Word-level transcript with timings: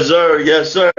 sir. 0.00 0.40
Yes, 0.40 0.72
sir. 0.72 0.92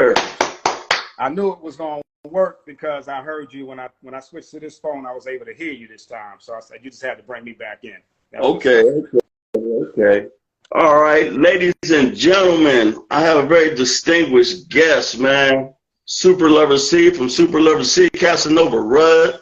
I 1.20 1.30
knew 1.30 1.52
it 1.52 1.62
was 1.62 1.76
going 1.76 2.02
to 2.24 2.30
work 2.30 2.66
because 2.66 3.08
I 3.08 3.22
heard 3.22 3.54
you 3.54 3.66
when 3.66 3.80
I 3.80 3.90
when 4.02 4.14
I 4.14 4.20
switched 4.20 4.52
to 4.52 4.60
this 4.60 4.80
phone. 4.80 5.06
I 5.06 5.14
was 5.14 5.28
able 5.28 5.46
to 5.46 5.54
hear 5.54 5.72
you 5.72 5.88
this 5.88 6.06
time. 6.06 6.38
So 6.40 6.56
I 6.56 6.60
said 6.60 6.80
you 6.84 6.90
just 6.90 7.04
had 7.04 7.18
to 7.18 7.24
bring 7.24 7.44
me 7.44 7.54
back 7.54 7.84
in. 7.84 7.98
Okay. 8.36 8.82
Okay. 8.82 9.20
Okay. 9.56 10.28
All 10.74 11.02
right, 11.02 11.32
ladies 11.32 11.74
and 11.94 12.14
gentlemen, 12.14 13.02
I 13.10 13.22
have 13.22 13.38
a 13.38 13.48
very 13.48 13.74
distinguished 13.74 14.68
guest, 14.68 15.18
man. 15.18 15.74
Super 16.04 16.50
Lover 16.50 16.78
Cee 16.78 17.10
from 17.10 17.30
Super 17.30 17.62
Lover 17.62 17.86
Cee, 17.86 18.10
Casanova 18.10 18.78
Rudd. 18.78 19.40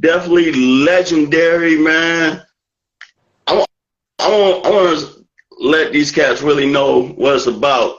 Definitely 0.00 0.52
legendary, 0.52 1.76
man. 1.76 2.42
I 3.46 3.54
want, 3.54 3.70
I 4.18 4.28
want, 4.28 4.66
I 4.66 4.70
want 4.70 4.98
to 4.98 5.26
let 5.60 5.92
these 5.92 6.10
cats 6.10 6.42
really 6.42 6.66
know 6.66 7.10
what 7.10 7.36
it's 7.36 7.46
about. 7.46 7.98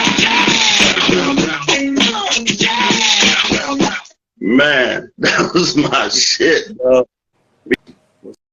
was 5.53 5.75
my 5.75 6.09
shit, 6.09 6.77
bro. 6.77 7.05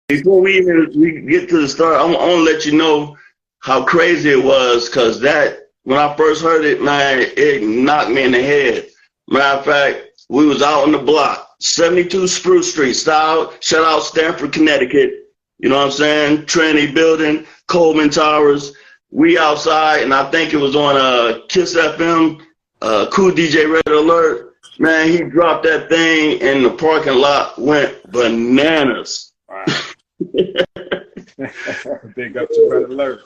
Before 0.09 0.41
we 0.41 0.59
even 0.59 0.91
we 0.97 1.21
get 1.21 1.49
to 1.51 1.61
the 1.61 1.69
start, 1.69 2.01
I'm 2.01 2.13
gonna 2.13 2.43
let 2.43 2.65
you 2.65 2.73
know 2.77 3.17
how 3.61 3.85
crazy 3.85 4.31
it 4.31 4.43
was 4.43 4.89
because 4.89 5.21
that 5.21 5.69
when 5.85 5.99
I 5.99 6.15
first 6.17 6.43
heard 6.43 6.65
it, 6.65 6.83
man, 6.83 7.19
it 7.21 7.63
knocked 7.63 8.11
me 8.11 8.23
in 8.23 8.33
the 8.33 8.43
head. 8.43 8.89
Matter 9.29 9.59
of 9.59 9.65
fact, 9.65 10.25
we 10.29 10.47
was 10.47 10.63
out 10.63 10.85
on 10.85 10.93
the 10.93 10.99
block, 10.99 11.49
72 11.61 12.29
Spruce 12.29 12.71
Street, 12.71 12.95
style, 12.95 13.53
shout 13.61 13.85
out 13.85 14.03
Stamford, 14.03 14.53
Connecticut. 14.53 15.33
You 15.59 15.69
know 15.69 15.77
what 15.77 15.87
I'm 15.87 15.91
saying? 15.91 16.47
Trinity 16.47 16.93
Building, 16.93 17.47
Coleman 17.67 18.11
Towers. 18.11 18.73
We 19.11 19.39
outside, 19.39 20.03
and 20.03 20.13
I 20.13 20.31
think 20.31 20.53
it 20.53 20.59
was 20.59 20.77
on 20.77 20.97
uh, 20.97 21.41
Kiss 21.49 21.75
FM, 21.75 22.43
uh, 22.83 23.09
Kool 23.11 23.33
DJ 23.33 23.71
Red 23.71 23.89
Alert. 23.89 24.48
Man, 24.81 25.09
he 25.09 25.25
dropped 25.25 25.65
that 25.65 25.89
thing, 25.89 26.41
and 26.41 26.65
the 26.65 26.71
parking 26.71 27.17
lot 27.17 27.59
went 27.59 28.01
bananas. 28.13 29.33
Wow. 29.49 29.65
Big 32.15 32.37
up 32.37 32.49
to 32.49 32.69
Red 32.71 32.85
Alert. 32.85 33.23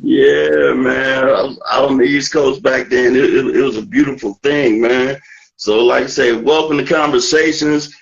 Yeah, 0.00 0.72
man. 0.74 1.56
Out 1.68 1.90
on 1.90 1.98
the 1.98 2.04
East 2.04 2.32
Coast 2.32 2.62
back 2.62 2.88
then, 2.88 3.16
it, 3.16 3.34
it, 3.34 3.56
it 3.56 3.62
was 3.62 3.78
a 3.78 3.82
beautiful 3.82 4.34
thing, 4.44 4.80
man. 4.80 5.20
So, 5.56 5.84
like 5.84 6.04
I 6.04 6.06
say, 6.06 6.36
welcome 6.36 6.78
to 6.78 6.84
Conversations. 6.84 7.92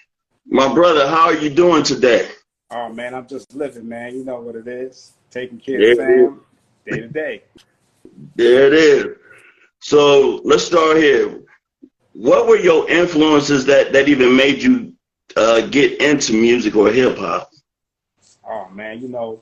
My 0.47 0.73
brother, 0.73 1.09
how 1.09 1.25
are 1.29 1.37
you 1.37 1.49
doing 1.49 1.83
today? 1.83 2.29
Oh, 2.71 2.91
man, 2.91 3.15
I'm 3.15 3.27
just 3.27 3.55
living, 3.55 3.89
man. 3.89 4.15
You 4.15 4.25
know 4.25 4.41
what 4.41 4.57
it 4.57 4.69
is. 4.69 5.15
Taking 5.31 5.59
care 5.59 5.81
yeah, 5.81 5.93
of 5.93 5.99
fam, 5.99 6.41
day 6.85 7.01
to 7.01 7.09
day. 7.09 7.43
There 8.37 8.67
it 8.67 8.75
is. 8.75 9.07
So, 9.81 10.43
let's 10.45 10.65
start 10.65 10.99
here. 10.99 11.41
What 12.19 12.49
were 12.49 12.59
your 12.59 12.91
influences 12.91 13.65
that, 13.67 13.93
that 13.93 14.09
even 14.09 14.35
made 14.35 14.61
you 14.61 14.93
uh, 15.37 15.61
get 15.69 16.03
into 16.03 16.33
music 16.33 16.75
or 16.75 16.91
hip 16.91 17.17
hop? 17.17 17.49
Oh, 18.45 18.69
man, 18.71 19.01
you 19.01 19.07
know, 19.07 19.41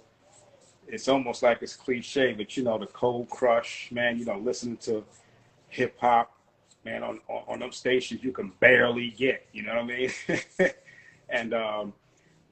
it's 0.86 1.08
almost 1.08 1.42
like 1.42 1.62
it's 1.62 1.74
cliche, 1.74 2.34
but 2.34 2.54
you 2.54 2.64
know, 2.64 2.76
the 2.76 2.84
cold 2.88 3.30
crush, 3.30 3.88
man, 3.90 4.18
you 4.18 4.26
know, 4.26 4.36
listening 4.36 4.76
to 4.82 5.02
hip 5.70 5.96
hop, 5.98 6.38
man, 6.84 7.02
on, 7.02 7.18
on, 7.28 7.44
on 7.48 7.58
them 7.60 7.72
stations 7.72 8.22
you 8.22 8.30
can 8.30 8.52
barely 8.60 9.08
get, 9.08 9.46
you 9.54 9.62
know 9.62 9.74
what 9.76 9.84
I 9.84 9.86
mean? 9.86 10.10
and, 11.30 11.54
um, 11.54 11.94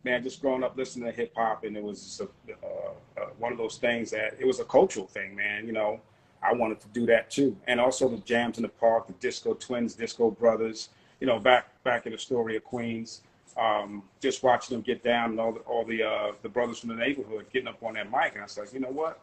man, 0.04 0.22
just 0.22 0.40
growing 0.40 0.64
up 0.64 0.74
listening 0.74 1.04
to 1.04 1.12
hip 1.12 1.34
hop, 1.36 1.64
and 1.64 1.76
it 1.76 1.82
was 1.82 2.22
a, 2.22 2.50
uh, 2.50 3.20
uh, 3.20 3.26
one 3.36 3.52
of 3.52 3.58
those 3.58 3.76
things 3.76 4.10
that 4.12 4.38
it 4.40 4.46
was 4.46 4.58
a 4.58 4.64
cultural 4.64 5.06
thing, 5.06 5.36
man. 5.36 5.66
You 5.66 5.72
know, 5.72 6.00
I 6.44 6.52
wanted 6.52 6.80
to 6.80 6.88
do 6.88 7.06
that 7.06 7.30
too, 7.30 7.56
and 7.66 7.80
also 7.80 8.08
the 8.08 8.18
jams 8.18 8.58
in 8.58 8.62
the 8.62 8.68
park, 8.68 9.06
the 9.06 9.14
Disco 9.14 9.54
Twins, 9.54 9.94
Disco 9.94 10.30
Brothers. 10.30 10.90
You 11.20 11.26
know, 11.26 11.38
back 11.38 11.82
back 11.84 12.06
in 12.06 12.12
the 12.12 12.18
story 12.18 12.56
of 12.56 12.64
Queens, 12.64 13.22
um, 13.56 14.02
just 14.20 14.42
watching 14.42 14.76
them 14.76 14.82
get 14.82 15.02
down 15.02 15.30
and 15.30 15.40
all 15.40 15.52
the, 15.52 15.60
all 15.60 15.84
the, 15.84 16.02
uh, 16.02 16.32
the 16.42 16.48
brothers 16.48 16.80
from 16.80 16.90
the 16.90 16.96
neighborhood 16.96 17.46
getting 17.52 17.68
up 17.68 17.82
on 17.82 17.94
that 17.94 18.10
mic. 18.10 18.32
And 18.32 18.40
I 18.40 18.44
was 18.44 18.58
like, 18.58 18.72
you 18.72 18.80
know 18.80 18.90
what? 18.90 19.20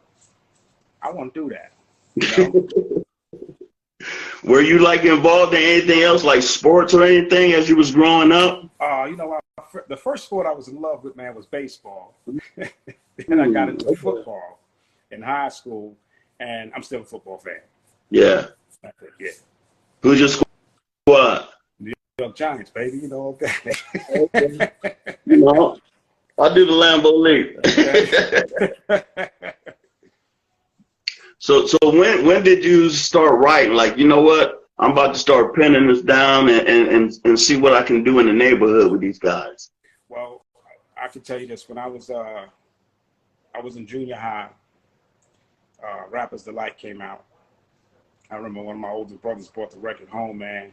I 1.02 1.10
want 1.10 1.34
to 1.34 1.48
do 1.48 1.54
that. 1.54 1.72
You 2.14 2.52
know? 2.52 3.04
Were 4.44 4.60
you 4.60 4.80
like 4.80 5.04
involved 5.04 5.54
in 5.54 5.62
anything 5.62 6.02
else, 6.02 6.24
like 6.24 6.42
sports 6.42 6.94
or 6.94 7.04
anything, 7.04 7.52
as 7.52 7.68
you 7.68 7.76
was 7.76 7.92
growing 7.92 8.32
up? 8.32 8.64
Uh, 8.80 9.04
you 9.04 9.16
know, 9.16 9.38
I, 9.58 9.78
the 9.88 9.96
first 9.96 10.24
sport 10.24 10.46
I 10.46 10.52
was 10.52 10.66
in 10.66 10.80
love 10.80 11.04
with, 11.04 11.14
man, 11.14 11.36
was 11.36 11.46
baseball. 11.46 12.14
then 12.56 13.40
I 13.40 13.48
got 13.50 13.68
into 13.68 13.94
football 13.94 14.58
in 15.12 15.22
high 15.22 15.48
school, 15.48 15.94
and 16.42 16.72
I'm 16.74 16.82
still 16.82 17.02
a 17.02 17.04
football 17.04 17.38
fan. 17.38 17.60
Yeah. 18.10 18.48
Yeah. 19.18 19.30
Who's 20.02 20.18
your 20.18 20.28
squad? 20.28 21.48
New 21.78 21.92
York 22.18 22.36
Giants, 22.36 22.70
baby. 22.70 22.98
You 22.98 23.08
know, 23.08 23.26
okay. 23.28 23.72
okay. 24.16 24.72
You 25.24 25.36
know, 25.36 25.78
I 26.38 26.52
do 26.52 26.66
the 26.66 26.72
Lambeau 26.72 27.16
Leap. 27.22 27.58
so, 31.38 31.66
so 31.66 31.78
when 31.84 32.26
when 32.26 32.42
did 32.42 32.64
you 32.64 32.90
start 32.90 33.38
writing? 33.38 33.74
Like, 33.74 33.96
you 33.96 34.06
know 34.06 34.20
what? 34.20 34.68
I'm 34.78 34.90
about 34.90 35.14
to 35.14 35.18
start 35.18 35.54
penning 35.54 35.86
this 35.86 36.02
down 36.02 36.48
and, 36.48 36.66
and, 36.68 37.12
and 37.24 37.38
see 37.38 37.56
what 37.56 37.72
I 37.72 37.82
can 37.82 38.02
do 38.02 38.18
in 38.18 38.26
the 38.26 38.32
neighborhood 38.32 38.90
with 38.90 39.00
these 39.00 39.18
guys. 39.18 39.70
Well, 40.08 40.44
I 41.00 41.06
can 41.08 41.22
tell 41.22 41.40
you 41.40 41.46
this: 41.46 41.68
when 41.68 41.78
I 41.78 41.86
was 41.86 42.10
uh, 42.10 42.46
I 43.54 43.60
was 43.60 43.76
in 43.76 43.86
junior 43.86 44.16
high, 44.16 44.48
uh, 45.86 46.02
Rappers 46.10 46.42
Delight 46.42 46.78
came 46.78 47.00
out. 47.00 47.24
I 48.30 48.36
remember 48.36 48.62
one 48.62 48.76
of 48.76 48.80
my 48.80 48.90
older 48.90 49.14
brothers 49.14 49.48
brought 49.48 49.70
the 49.70 49.78
record 49.78 50.08
home, 50.08 50.38
man 50.38 50.72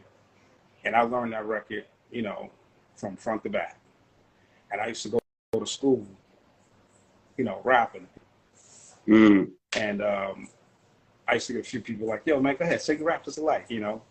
and 0.84 0.96
I 0.96 1.02
learned 1.02 1.32
that 1.32 1.46
record, 1.46 1.84
you 2.10 2.22
know, 2.22 2.50
from 2.96 3.16
front 3.16 3.42
to 3.44 3.50
back. 3.50 3.78
And 4.70 4.80
I 4.80 4.86
used 4.86 5.02
to 5.02 5.08
go, 5.08 5.18
go 5.52 5.60
to 5.60 5.66
school, 5.66 6.06
you 7.36 7.44
know, 7.44 7.60
rapping. 7.64 8.06
Mm. 9.06 9.50
And 9.76 10.02
um, 10.02 10.48
I 11.26 11.34
used 11.34 11.46
to 11.48 11.54
get 11.54 11.60
a 11.60 11.68
few 11.68 11.80
people 11.80 12.06
like, 12.06 12.22
yo, 12.24 12.40
man, 12.40 12.56
go 12.58 12.64
ahead, 12.64 12.80
sing 12.80 13.02
Rappers 13.02 13.36
Delight, 13.36 13.66
you 13.68 13.80
know. 13.80 14.02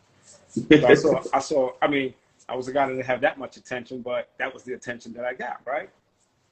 So 0.49 0.63
I 0.85 0.93
saw, 0.93 1.23
I 1.33 1.39
saw, 1.39 1.71
I 1.81 1.87
mean, 1.87 2.13
I 2.47 2.55
was 2.55 2.67
a 2.67 2.73
guy 2.73 2.87
that 2.87 2.93
didn't 2.93 3.05
have 3.05 3.21
that 3.21 3.37
much 3.37 3.57
attention, 3.57 4.01
but 4.01 4.29
that 4.37 4.53
was 4.53 4.63
the 4.63 4.73
attention 4.73 5.13
that 5.13 5.25
I 5.25 5.33
got, 5.33 5.61
right? 5.65 5.89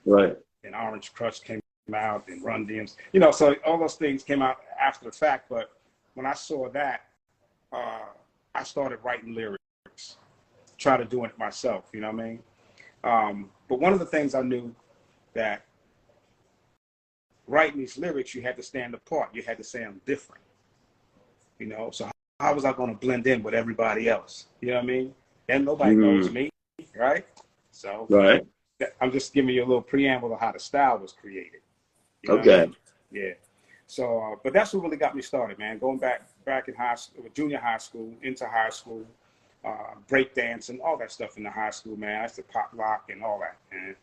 Right. 0.05 0.37
And 0.63 0.75
Orange 0.75 1.13
Crush 1.13 1.39
came 1.39 1.59
out 1.95 2.27
and 2.27 2.43
Run 2.43 2.67
DMC, 2.67 2.95
you 3.13 3.19
know, 3.19 3.31
so 3.31 3.55
all 3.65 3.77
those 3.77 3.95
things 3.95 4.23
came 4.23 4.41
out 4.41 4.57
after 4.79 5.05
the 5.05 5.11
fact. 5.11 5.49
But 5.49 5.71
when 6.15 6.25
I 6.25 6.33
saw 6.33 6.69
that, 6.69 7.05
uh, 7.71 8.05
I 8.55 8.63
started 8.63 8.99
writing 9.03 9.33
lyrics 9.33 9.57
try 10.77 10.97
to 10.97 11.05
do 11.05 11.25
it 11.25 11.37
myself. 11.37 11.85
You 11.93 12.01
know 12.01 12.11
what 12.11 12.21
I 12.21 12.27
mean? 12.27 12.39
Um, 13.03 13.49
but 13.67 13.79
one 13.79 13.93
of 13.93 13.99
the 13.99 14.05
things 14.05 14.35
I 14.35 14.41
knew 14.41 14.73
that 15.33 15.65
writing 17.47 17.79
these 17.79 17.97
lyrics, 17.97 18.33
you 18.35 18.41
had 18.41 18.57
to 18.57 18.63
stand 18.63 18.93
apart. 18.93 19.29
You 19.33 19.41
had 19.41 19.57
to 19.57 19.63
sound 19.63 20.01
different. 20.05 20.43
You 21.59 21.67
know, 21.67 21.89
so 21.91 22.09
how 22.39 22.53
was 22.53 22.65
I 22.65 22.73
going 22.73 22.91
to 22.91 22.99
blend 22.99 23.25
in 23.27 23.41
with 23.41 23.53
everybody 23.53 24.09
else? 24.09 24.47
You 24.61 24.69
know 24.69 24.75
what 24.75 24.83
I 24.83 24.87
mean? 24.87 25.13
And 25.49 25.65
nobody 25.65 25.95
mm. 25.95 25.99
knows 25.99 26.31
me, 26.31 26.49
right? 26.95 27.25
So 27.71 28.05
right. 28.09 28.45
I'm 29.01 29.11
just 29.11 29.33
giving 29.33 29.55
you 29.55 29.63
a 29.63 29.65
little 29.65 29.81
preamble 29.81 30.33
of 30.33 30.39
how 30.39 30.51
the 30.51 30.59
style 30.59 30.99
was 30.99 31.13
created. 31.13 31.61
You 32.23 32.33
know 32.33 32.39
okay. 32.39 32.61
I 32.61 32.65
mean? 32.65 32.75
Yeah. 33.11 33.33
So, 33.87 34.19
uh, 34.19 34.35
but 34.43 34.53
that's 34.53 34.73
what 34.73 34.83
really 34.83 34.97
got 34.97 35.15
me 35.15 35.21
started, 35.21 35.57
man. 35.57 35.79
Going 35.79 35.97
back 35.97 36.27
back 36.45 36.67
in 36.67 36.75
high 36.75 36.95
school, 36.95 37.25
junior 37.33 37.57
high 37.57 37.77
school, 37.77 38.13
into 38.21 38.45
high 38.45 38.69
school, 38.69 39.05
uh, 39.63 39.95
break 40.07 40.35
dance 40.35 40.69
and 40.69 40.81
all 40.81 40.97
that 40.97 41.11
stuff 41.11 41.37
in 41.37 41.43
the 41.43 41.49
high 41.49 41.69
school, 41.69 41.95
man. 41.95 42.21
That's 42.21 42.35
the 42.35 42.43
pop 42.43 42.71
lock 42.75 43.09
and 43.09 43.23
all 43.23 43.39
that, 43.39 43.57
and 43.71 43.95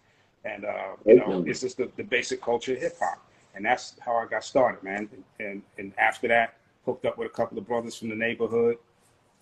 and 0.45 0.65
uh, 0.65 0.97
you 1.07 1.17
know, 1.17 1.45
it's 1.47 1.61
just 1.61 1.77
the, 1.77 1.91
the 1.97 2.03
basic 2.03 2.41
culture 2.41 2.73
of 2.73 2.81
hip 2.81 2.97
hop, 2.99 3.23
and 3.55 3.65
that's 3.65 3.95
how 4.01 4.17
I 4.17 4.27
got 4.27 4.43
started, 4.43 4.83
man. 4.83 5.09
And, 5.13 5.25
and 5.47 5.63
and 5.77 5.93
after 5.99 6.29
that, 6.29 6.57
hooked 6.87 7.05
up 7.05 7.19
with 7.19 7.27
a 7.27 7.35
couple 7.35 7.59
of 7.59 7.67
brothers 7.67 7.95
from 7.95 8.09
the 8.09 8.17
neighborhood. 8.17 8.79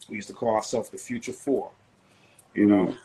We 0.08 0.16
used 0.16 0.28
to 0.28 0.34
call 0.34 0.56
ourselves 0.56 0.90
the 0.90 0.98
Future 0.98 1.32
Four, 1.32 1.70
you 2.54 2.66
know, 2.66 2.86
mm. 2.86 2.96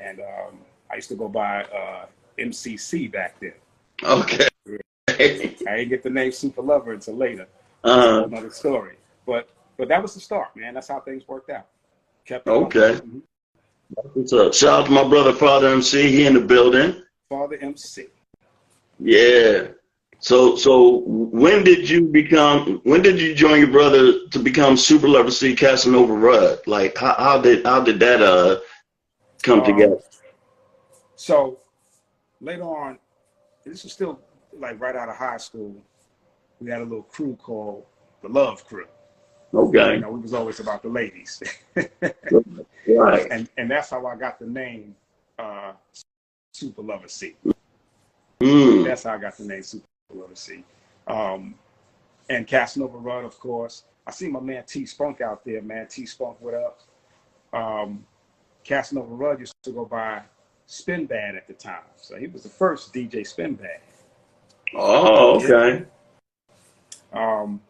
and 0.00 0.20
um, 0.20 0.58
I 0.90 0.96
used 0.96 1.10
to 1.10 1.14
go 1.14 1.28
by 1.28 1.64
uh, 1.64 2.06
MCC 2.38 3.12
back 3.12 3.38
then. 3.38 3.52
Okay. 4.02 4.48
I 5.68 5.76
didn't 5.76 5.88
get 5.88 6.02
the 6.02 6.10
name 6.10 6.32
Super 6.32 6.62
Lover 6.62 6.92
until 6.92 7.16
later. 7.16 7.46
Uh-huh. 7.84 8.24
Another 8.24 8.50
story, 8.50 8.96
but 9.26 9.48
but 9.78 9.88
that 9.88 10.02
was 10.02 10.14
the 10.14 10.20
start, 10.20 10.56
man. 10.56 10.74
That's 10.74 10.88
how 10.88 11.00
things 11.00 11.26
worked 11.28 11.50
out. 11.50 11.66
Kept 12.24 12.46
Okay. 12.48 12.98
going. 12.98 13.22
What's 14.14 14.32
up? 14.32 14.52
Shout 14.54 14.80
out 14.80 14.86
to 14.86 14.92
my 14.92 15.06
brother, 15.08 15.32
Father 15.32 15.68
MC. 15.68 16.10
He 16.10 16.26
in 16.26 16.34
the 16.34 16.40
building. 16.40 17.02
Father 17.28 17.56
MC. 17.60 18.06
Yeah. 18.98 19.68
So 20.18 20.56
so 20.56 21.02
when 21.06 21.62
did 21.62 21.88
you 21.88 22.02
become 22.06 22.80
when 22.84 23.02
did 23.02 23.20
you 23.20 23.34
join 23.34 23.58
your 23.60 23.70
brother 23.70 24.26
to 24.30 24.38
become 24.38 24.76
Super 24.76 25.06
Lover 25.08 25.30
Cee 25.30 25.54
Casanova 25.54 26.12
Rudd? 26.12 26.60
Like 26.66 26.96
how, 26.96 27.14
how 27.18 27.40
did 27.40 27.64
how 27.66 27.80
did 27.82 28.00
that 28.00 28.22
uh 28.22 28.60
come 29.42 29.60
Um, 29.60 29.66
together? 29.66 29.98
So 31.16 31.58
later 32.40 32.62
on, 32.64 32.98
this 33.64 33.84
is 33.84 33.92
still 33.92 34.20
like 34.58 34.80
right 34.80 34.96
out 34.96 35.08
of 35.08 35.16
high 35.16 35.36
school. 35.36 35.74
We 36.60 36.70
had 36.70 36.80
a 36.80 36.84
little 36.84 37.02
crew 37.02 37.36
called 37.36 37.84
the 38.22 38.28
Love 38.28 38.66
Crew. 38.66 38.86
Okay. 39.54 39.94
You 39.94 40.00
know, 40.00 40.10
we 40.10 40.20
was 40.20 40.34
always 40.34 40.60
about 40.60 40.82
the 40.82 40.88
ladies, 40.88 41.42
Right. 41.76 43.26
and 43.30 43.48
and 43.56 43.70
that's 43.70 43.90
how 43.90 44.04
I 44.06 44.16
got 44.16 44.38
the 44.38 44.46
name 44.46 44.94
uh, 45.38 45.72
Super 46.52 46.82
Lover 46.82 47.08
Cee. 47.08 47.36
Mm. 48.40 48.84
That's 48.84 49.04
how 49.04 49.14
I 49.14 49.18
got 49.18 49.36
the 49.36 49.44
name 49.44 49.62
Super 49.62 49.86
Lover 50.12 50.34
Cee. 50.34 50.64
Um, 51.06 51.54
and 52.28 52.46
Casanova 52.46 52.98
Rudd, 52.98 53.24
of 53.24 53.38
course. 53.38 53.84
I 54.06 54.10
see 54.10 54.28
my 54.28 54.40
man 54.40 54.64
T 54.66 54.84
Spunk 54.86 55.20
out 55.20 55.44
there, 55.44 55.62
man. 55.62 55.86
T 55.88 56.06
Spunk, 56.06 56.40
what 56.40 56.54
up? 56.54 56.80
Um, 57.52 58.04
Casanova 58.64 59.14
Rudd 59.14 59.40
used 59.40 59.54
to 59.62 59.70
go 59.70 59.84
by 59.84 60.22
Spin 60.66 61.06
Bad 61.06 61.36
at 61.36 61.46
the 61.46 61.54
time. 61.54 61.84
So 61.96 62.16
he 62.16 62.26
was 62.26 62.42
the 62.42 62.48
first 62.48 62.92
DJ 62.92 63.26
Spin 63.26 63.54
Bad. 63.54 63.80
Oh, 64.74 65.36
okay. 65.42 65.84
Um, 67.12 67.60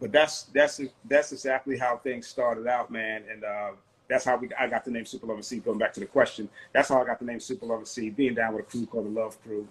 but 0.00 0.12
that's 0.12 0.44
that's 0.44 0.80
that's 1.08 1.32
exactly 1.32 1.78
how 1.78 1.96
things 1.98 2.26
started 2.26 2.66
out, 2.66 2.90
man. 2.90 3.22
And 3.30 3.44
uh, 3.44 3.70
that's 4.08 4.24
how 4.24 4.36
we 4.36 4.48
I 4.58 4.66
got 4.66 4.84
the 4.84 4.90
name 4.90 5.06
Super 5.06 5.26
Lover 5.26 5.42
Cee. 5.42 5.60
Going 5.60 5.78
back 5.78 5.92
to 5.94 6.00
the 6.00 6.06
question, 6.06 6.48
that's 6.72 6.88
how 6.88 7.00
I 7.00 7.06
got 7.06 7.18
the 7.18 7.24
name 7.24 7.40
Super 7.40 7.66
Lover 7.66 7.86
Cee. 7.86 8.10
Being 8.10 8.34
down 8.34 8.54
with 8.54 8.66
a 8.66 8.70
crew 8.70 8.86
called 8.86 9.06
the 9.06 9.20
Love 9.20 9.42
Crew, 9.42 9.66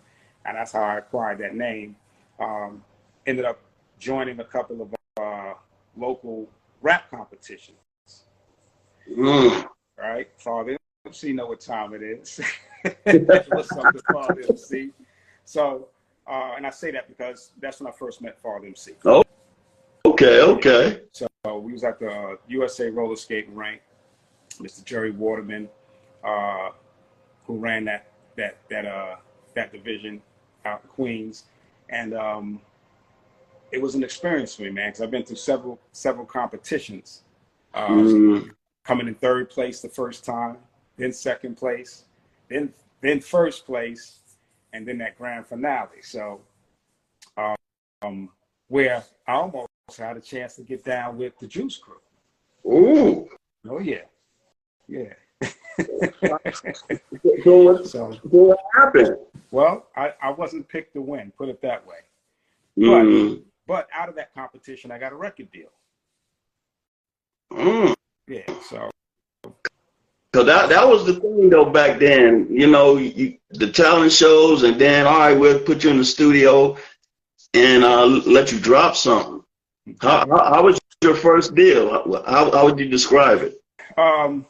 and 0.46 0.58
that's 0.58 0.72
how 0.72 0.82
I 0.82 0.98
acquired 0.98 1.40
that 1.40 1.56
name. 1.56 1.96
Um, 2.40 2.84
ended 3.28 3.46
up 3.46 3.60
joining 4.00 4.40
a 4.40 4.44
couple 4.44 4.82
of 4.82 4.96
uh, 5.22 5.54
local 5.96 6.50
rap 6.82 7.10
competitions. 7.10 7.78
Mm. 9.10 9.68
Right, 9.98 10.30
Father 10.38 10.78
MC 11.06 11.34
know 11.34 11.48
what 11.48 11.60
time 11.60 11.94
it 11.94 12.02
is. 12.02 12.40
What's 13.04 13.72
up 13.72 13.96
Father 14.12 14.42
MC? 14.50 14.92
So, 15.46 15.88
uh, 16.28 16.54
and 16.58 16.66
I 16.66 16.70
say 16.70 16.92
that 16.92 17.08
because 17.08 17.52
that's 17.60 17.80
when 17.80 17.88
I 17.92 17.96
first 17.96 18.22
met 18.22 18.40
Father 18.40 18.68
MC. 18.68 18.94
Oh, 19.06 19.24
Okay, 20.06 20.42
okay. 20.42 21.02
So 21.12 21.28
we 21.60 21.74
was 21.74 21.84
at 21.84 22.00
the 22.00 22.38
USA 22.48 22.90
roller 22.90 23.16
skating 23.16 23.56
rink. 23.56 23.82
Mr. 24.60 24.84
Jerry 24.86 25.12
Waterman, 25.12 25.68
uh, 26.24 26.70
who 27.48 27.58
ran 27.58 27.86
that 27.86 28.08
that 28.36 28.58
that 28.70 28.86
uh 28.86 29.16
that 29.56 29.72
division 29.72 30.22
out 30.66 30.82
in 30.84 30.90
Queens, 30.90 31.46
and 31.90 32.14
um, 32.14 32.62
it 33.72 33.82
was 33.82 33.96
an 33.96 34.04
experience 34.04 34.56
for 34.56 34.64
me, 34.64 34.70
man, 34.70 34.90
because 34.90 35.02
I've 35.02 35.12
been 35.12 35.24
through 35.24 35.38
several 35.38 35.80
several 35.92 36.26
competitions. 36.26 37.24
Um, 37.74 38.06
Mm. 38.06 38.52
coming 38.84 39.08
in 39.08 39.16
third 39.16 39.50
place 39.50 39.82
the 39.82 39.90
first 39.90 40.24
time, 40.24 40.58
then 40.98 41.12
second 41.12 41.56
place, 41.58 42.04
then 42.50 42.72
then 43.02 43.20
first 43.20 43.66
place, 43.66 44.20
and 44.74 44.88
then 44.88 44.98
that 44.98 45.18
grand 45.18 45.46
finale. 45.46 46.02
So, 46.02 46.42
um, 47.38 48.30
where 48.68 49.04
I 49.28 49.34
almost 49.34 49.70
had 49.98 50.18
a 50.18 50.22
chance 50.22 50.56
to 50.56 50.64
get 50.64 50.84
down 50.84 51.18
with 51.18 51.38
the 51.40 51.48
Juice 51.48 51.78
Crew. 51.78 52.02
Ooh. 52.66 53.30
Oh 53.70 53.80
yeah, 53.80 54.02
yeah. 54.88 55.14
So 57.44 57.64
what, 57.64 57.88
so, 57.88 58.12
so 58.12 58.20
what 58.24 58.60
happened? 58.76 59.18
well, 59.50 59.88
I, 59.96 60.14
I 60.22 60.32
wasn't 60.32 60.68
picked 60.68 60.94
to 60.94 61.02
win, 61.02 61.32
put 61.36 61.50
it 61.50 61.62
that 61.62 61.86
way. 61.88 61.98
Mm. 62.78 63.42
But 63.66 63.88
out 63.94 64.08
of 64.08 64.16
that 64.16 64.34
competition, 64.34 64.92
I 64.92 65.00
got 65.00 65.14
a 65.14 65.16
record 65.16 65.52
deal. 65.52 65.70
Mm. 67.52 67.96
Yeah. 68.28 68.42
So 68.70 68.92
Cause 70.34 70.46
that 70.48 70.68
that 70.70 70.88
was 70.88 71.06
the 71.06 71.14
thing 71.20 71.50
though 71.50 71.66
back 71.70 72.00
then. 72.00 72.48
You 72.50 72.68
know, 72.68 72.98
you, 72.98 73.38
the 73.52 73.72
talent 73.72 74.12
shows, 74.12 74.64
and 74.64 74.82
then 74.82 75.06
all 75.06 75.20
right, 75.20 75.34
we'll 75.34 75.60
put 75.60 75.84
you 75.84 75.92
in 75.92 75.98
the 75.98 76.04
studio 76.06 76.76
and 77.54 77.84
uh, 77.84 78.06
let 78.06 78.52
you 78.52 78.60
drop 78.60 78.96
something. 78.96 79.44
How, 80.02 80.26
how, 80.28 80.44
how 80.56 80.64
was 80.64 80.80
your 81.04 81.14
first 81.16 81.54
deal? 81.54 81.92
How, 82.26 82.50
how 82.52 82.66
would 82.66 82.80
you 82.80 82.88
describe 82.90 83.42
it? 83.42 83.62
Um, 83.98 84.46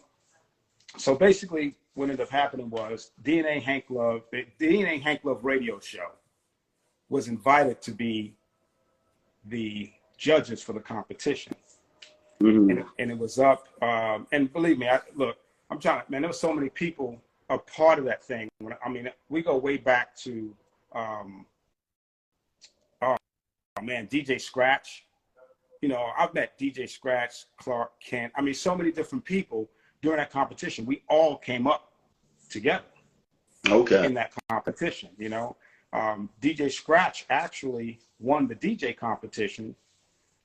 so 0.98 1.16
basically, 1.16 1.76
what 1.96 2.06
ended 2.06 2.22
up 2.22 2.30
happening 2.30 2.70
was 2.70 3.12
DNA 3.22 3.62
Hank 3.62 3.86
Love, 3.90 4.22
the 4.32 4.46
DNA 4.60 5.02
Hank 5.02 5.22
Love 5.26 5.44
radio 5.44 5.80
show, 5.82 6.12
was 7.10 7.28
invited 7.28 7.82
to 7.82 7.92
be 7.92 8.34
the 9.46 9.92
judges 10.18 10.62
for 10.64 10.72
the 10.72 10.80
competition, 10.80 11.54
Mhm. 12.42 12.70
and, 12.70 12.80
it- 12.80 12.86
and 13.00 13.12
it 13.12 13.18
was 13.18 13.38
up. 13.38 13.68
Um, 13.84 14.28
and 14.32 14.52
believe 14.54 14.78
me, 14.78 14.88
I 14.88 15.02
look, 15.16 15.36
I'm 15.74 15.80
trying 15.80 16.06
to 16.06 16.12
man. 16.12 16.22
There 16.22 16.30
were 16.30 16.34
so 16.36 16.54
many 16.54 16.70
people 16.70 17.20
a 17.50 17.58
part 17.58 17.98
of 17.98 18.06
that 18.06 18.24
thing. 18.24 18.48
I 18.86 18.90
mean, 18.90 19.10
we 19.30 19.42
go 19.42 19.58
way 19.58 19.78
back 19.78 20.16
to, 20.18 20.56
um, 20.94 21.48
oh 23.02 23.18
man, 23.82 24.06
DJ 24.08 24.40
Scratch. 24.40 25.06
You 25.82 25.90
know, 25.90 26.12
I've 26.16 26.32
met 26.36 26.60
DJ 26.60 26.88
Scratch, 26.88 27.46
Clark 27.58 27.92
Kent. 28.00 28.32
I 28.36 28.42
mean, 28.42 28.54
so 28.54 28.76
many 28.76 28.92
different 28.92 29.26
people 29.26 29.68
during 30.04 30.18
that 30.18 30.30
competition. 30.32 30.86
We 30.86 31.02
all 31.10 31.38
came 31.38 31.66
up 31.66 31.92
together 32.52 32.86
Okay. 33.68 34.06
in 34.06 34.14
that 34.14 34.32
competition. 34.50 35.10
You 35.18 35.30
know, 35.30 35.58
um, 35.92 36.30
DJ 36.40 36.72
Scratch 36.72 37.26
actually 37.32 38.00
won 38.20 38.48
the 38.48 38.56
DJ 38.56 38.96
competition 38.96 39.76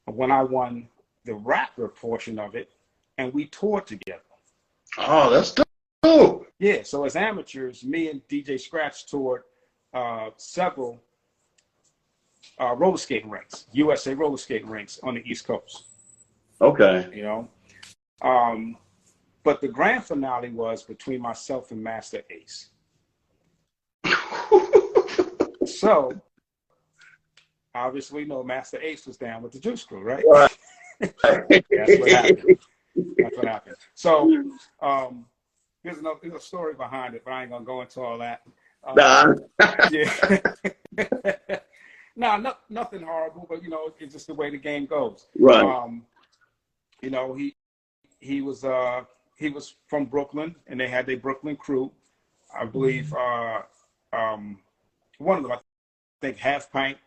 when 0.07 0.33
I 0.33 0.43
won 0.43 0.89
the 1.27 1.35
rapper 1.35 1.89
portion 1.89 2.39
of 2.39 2.55
it, 2.55 2.73
and 3.19 3.33
we 3.35 3.45
toured 3.45 3.87
together. 3.87 4.23
Oh, 4.97 5.31
that's 5.31 5.55
dope. 6.03 6.47
Yeah, 6.59 6.83
so 6.83 7.05
as 7.05 7.15
amateurs, 7.15 7.85
me 7.85 8.11
and 8.11 8.27
DJ 8.29 8.59
Scratch 8.61 9.07
toured 9.07 9.43
uh, 9.95 10.31
several 10.37 11.01
uh, 12.61 12.75
roller 12.75 12.97
skating 12.97 13.31
rinks, 13.31 13.67
USA 13.73 14.15
roller 14.15 14.39
skating 14.39 14.69
rinks 14.69 14.99
on 15.03 15.15
the 15.15 15.23
East 15.25 15.47
Coast. 15.47 15.85
Okay. 16.61 17.09
you 17.15 17.23
know. 17.23 17.49
Um, 18.23 18.77
but 19.45 19.61
the 19.61 19.69
grand 19.69 20.05
finale 20.05 20.51
was 20.51 20.83
between 20.83 21.21
myself 21.21 21.71
and 21.71 21.83
Masta 21.83 22.25
Ace. 22.31 22.71
So 25.69 26.13
obviously, 27.75 28.25
no 28.25 28.43
Masta 28.43 28.85
Ace 28.85 29.07
was 29.07 29.17
down 29.17 29.43
with 29.43 29.53
the 29.53 29.61
Juice 29.61 29.85
Crew, 29.85 30.01
right? 30.01 30.25
Right. 30.29 30.57
That's 31.01 32.01
what 32.01 32.11
happened. 32.11 32.59
That's 33.19 33.37
what 33.37 33.47
happened. 33.47 33.77
So 33.95 34.45
um, 34.81 35.27
there's, 35.85 36.03
no, 36.03 36.19
there's 36.21 36.35
a 36.35 36.41
story 36.41 36.75
behind 36.75 37.15
it, 37.15 37.23
but 37.25 37.33
I 37.33 37.43
ain't 37.43 37.51
gonna 37.51 37.65
go 37.65 37.83
into 37.83 38.01
all 38.01 38.19
that. 38.19 38.43
Um, 38.85 38.95
Nah. 38.97 39.35
yeah. 39.91 40.39
no, 42.17 42.37
no, 42.37 42.55
nothing 42.69 43.03
horrible, 43.03 43.47
but 43.49 43.63
you 43.63 43.71
know, 43.71 43.93
it's 43.99 44.13
just 44.13 44.27
the 44.27 44.35
way 44.35 44.51
the 44.51 44.59
game 44.59 44.87
goes. 44.87 45.27
Right. 45.39 45.65
Um, 45.65 46.05
you 47.01 47.11
know, 47.11 47.35
he 47.35 47.57
he 48.21 48.41
was 48.41 48.65
uh 48.65 49.03
he 49.37 49.49
was 49.49 49.77
from 49.87 50.07
Brooklyn, 50.07 50.55
and 50.67 50.81
they 50.81 50.89
had 50.89 51.07
their 51.07 51.17
Brooklyn 51.17 51.57
crew. 51.57 51.93
I 52.57 52.65
believe 52.65 53.15
uh 53.15 53.63
um 54.13 54.59
one 55.19 55.39
of 55.39 55.43
them, 55.45 55.53
I 55.53 55.59
think, 56.21 56.39
Half 56.39 56.73
Pint, 56.73 56.99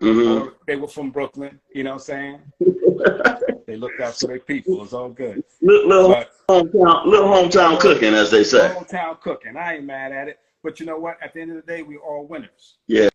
hmm 0.00 0.28
or 0.28 0.54
they 0.66 0.76
were 0.76 0.88
from 0.88 1.10
Brooklyn. 1.10 1.60
You 1.74 1.84
know 1.84 1.94
what 1.94 2.10
I'm 2.10 2.40
saying? 2.40 2.40
They 3.66 3.76
looked 3.76 4.00
out 4.00 4.16
for 4.18 4.28
their 4.28 4.38
people. 4.38 4.82
It's 4.82 4.92
all 4.92 5.08
good. 5.08 5.42
little, 5.60 5.88
little 5.88 6.08
But 6.08 6.30
hometown, 6.48 7.06
little 7.06 7.28
hometown 7.28 7.80
cooking, 7.80 8.14
as 8.14 8.30
they 8.30 8.44
say. 8.44 8.68
hometown 8.68 9.20
cooking. 9.20 9.56
I 9.56 9.74
ain't 9.74 9.84
mad 9.84 10.12
at 10.12 10.28
it. 10.28 10.38
But 10.62 10.80
you 10.80 10.86
know 10.86 10.98
what? 10.98 11.16
At 11.22 11.34
the 11.34 11.40
end 11.40 11.50
of 11.50 11.56
the 11.56 11.62
day, 11.62 11.82
we're 11.82 11.98
all 12.00 12.26
winners. 12.26 12.76
Yeah. 12.86 13.08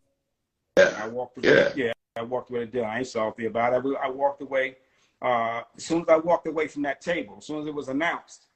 Yeah. 0.77 0.93
I 1.01 1.07
walked 1.07 1.37
away. 1.37 1.49
Yeah. 1.49 1.71
Yeah, 1.75 1.91
I 2.17 2.21
walked 2.23 2.49
away 2.49 2.61
the 2.61 2.65
deal. 2.67 2.85
I 2.85 2.99
ain't 2.99 3.07
salty 3.07 3.45
about 3.45 3.73
it. 3.73 3.95
I 4.03 4.09
walked 4.09 4.41
away. 4.41 4.77
Uh, 5.21 5.61
as 5.77 5.85
soon 5.85 6.01
as 6.01 6.09
I 6.09 6.17
walked 6.17 6.47
away 6.47 6.67
from 6.67 6.81
that 6.83 6.99
table, 7.01 7.35
as 7.37 7.45
soon 7.45 7.61
as 7.61 7.67
it 7.67 7.73
was 7.73 7.87
announced, 7.89 8.47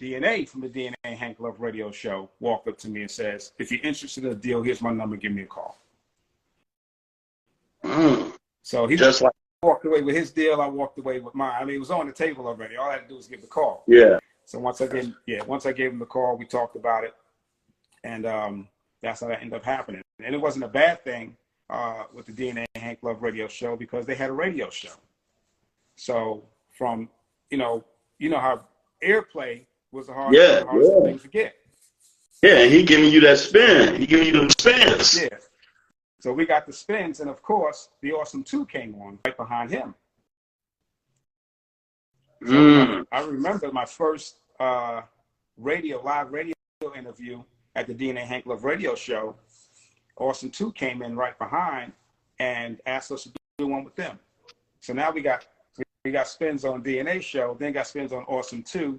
DNA 0.00 0.48
from 0.48 0.60
the 0.60 0.68
DNA 0.68 0.94
Hank 1.04 1.38
Love 1.38 1.60
Radio 1.60 1.90
Show 1.90 2.28
walked 2.40 2.66
up 2.68 2.76
to 2.78 2.88
me 2.88 3.02
and 3.02 3.10
says, 3.10 3.52
"If 3.58 3.70
you're 3.70 3.80
interested 3.82 4.24
in 4.24 4.32
a 4.32 4.34
deal, 4.34 4.60
here's 4.62 4.82
my 4.82 4.92
number. 4.92 5.16
Give 5.16 5.32
me 5.32 5.42
a 5.42 5.46
call." 5.46 5.78
Mm. 7.84 8.32
So 8.62 8.86
he 8.86 8.96
Just 8.96 9.22
like 9.22 9.32
walked 9.64 9.84
away 9.86 10.02
with 10.02 10.14
his 10.14 10.30
deal. 10.30 10.60
I 10.60 10.66
walked 10.68 10.98
away 10.98 11.20
with 11.20 11.34
mine. 11.34 11.54
I 11.60 11.64
mean, 11.64 11.76
it 11.76 11.80
was 11.80 11.90
on 11.90 12.06
the 12.06 12.12
table 12.12 12.46
already. 12.46 12.76
All 12.76 12.88
I 12.90 12.94
had 12.94 13.02
to 13.02 13.08
do 13.08 13.16
was 13.16 13.26
give 13.26 13.40
the 13.40 13.46
call. 13.46 13.84
yeah. 13.86 14.18
So 14.46 14.58
once 14.58 14.80
I 14.82 14.86
gave, 14.86 15.14
yeah, 15.26 15.42
once 15.44 15.64
I 15.64 15.72
gave 15.72 15.90
him 15.90 15.98
the 15.98 16.04
call, 16.04 16.36
we 16.36 16.44
talked 16.44 16.76
about 16.76 17.02
it, 17.04 17.14
and 18.04 18.26
um, 18.26 18.68
that's 19.02 19.20
how 19.20 19.28
that 19.28 19.40
ended 19.40 19.54
up 19.54 19.64
happening. 19.64 20.02
And 20.22 20.34
it 20.34 20.38
wasn't 20.38 20.64
a 20.64 20.68
bad 20.68 21.02
thing 21.02 21.34
uh, 21.70 22.04
with 22.12 22.26
the 22.26 22.32
DNA 22.32 22.66
Hank 22.76 22.98
Love 23.02 23.22
Radio 23.22 23.48
Show 23.48 23.74
because 23.74 24.04
they 24.04 24.14
had 24.14 24.28
a 24.28 24.34
radio 24.34 24.68
show. 24.68 24.92
So 25.96 26.44
from 26.76 27.08
you 27.50 27.56
know, 27.56 27.84
you 28.18 28.28
know 28.28 28.38
how 28.38 28.64
airplay 29.02 29.64
was 29.92 30.08
the 30.08 30.12
hardest, 30.12 30.42
Yeah, 30.42 30.60
the 30.60 30.66
hardest 30.66 30.92
yeah. 30.94 31.02
thing 31.04 31.18
to 31.20 31.28
get. 31.28 31.54
Yeah, 32.42 32.58
and 32.58 32.70
he 32.72 32.82
giving 32.82 33.10
you 33.10 33.20
that 33.22 33.38
spin. 33.38 33.98
He 33.98 34.06
giving 34.06 34.26
you 34.26 34.32
them 34.40 34.50
spins. 34.50 35.22
Yeah. 35.22 35.28
So 36.24 36.32
we 36.32 36.46
got 36.46 36.64
the 36.64 36.72
spins, 36.72 37.20
and 37.20 37.28
of 37.28 37.42
course, 37.42 37.90
the 38.00 38.12
Awesome 38.12 38.42
Two 38.42 38.64
came 38.64 38.94
on 38.94 39.18
right 39.26 39.36
behind 39.36 39.70
him. 39.70 39.94
Mm. 42.42 43.04
I 43.12 43.20
remember 43.24 43.70
my 43.70 43.84
first 43.84 44.36
uh, 44.58 45.02
radio, 45.58 46.00
live 46.02 46.32
radio 46.32 46.54
interview 46.96 47.42
at 47.76 47.86
the 47.86 47.94
DNA 47.94 48.20
Hank 48.20 48.46
Love 48.46 48.64
radio 48.64 48.94
show. 48.94 49.36
Awesome 50.16 50.48
2 50.48 50.72
came 50.72 51.02
in 51.02 51.14
right 51.14 51.38
behind 51.38 51.92
and 52.38 52.80
asked 52.86 53.12
us 53.12 53.24
to 53.24 53.32
do 53.58 53.66
one 53.66 53.84
with 53.84 53.94
them. 53.94 54.18
So 54.80 54.94
now 54.94 55.10
we 55.10 55.20
got 55.20 55.46
we 56.06 56.10
got 56.10 56.26
spins 56.26 56.64
on 56.64 56.82
DNA 56.82 57.20
show, 57.20 57.54
then 57.60 57.74
got 57.74 57.86
spins 57.86 58.14
on 58.14 58.22
Awesome 58.22 58.62
2. 58.62 58.98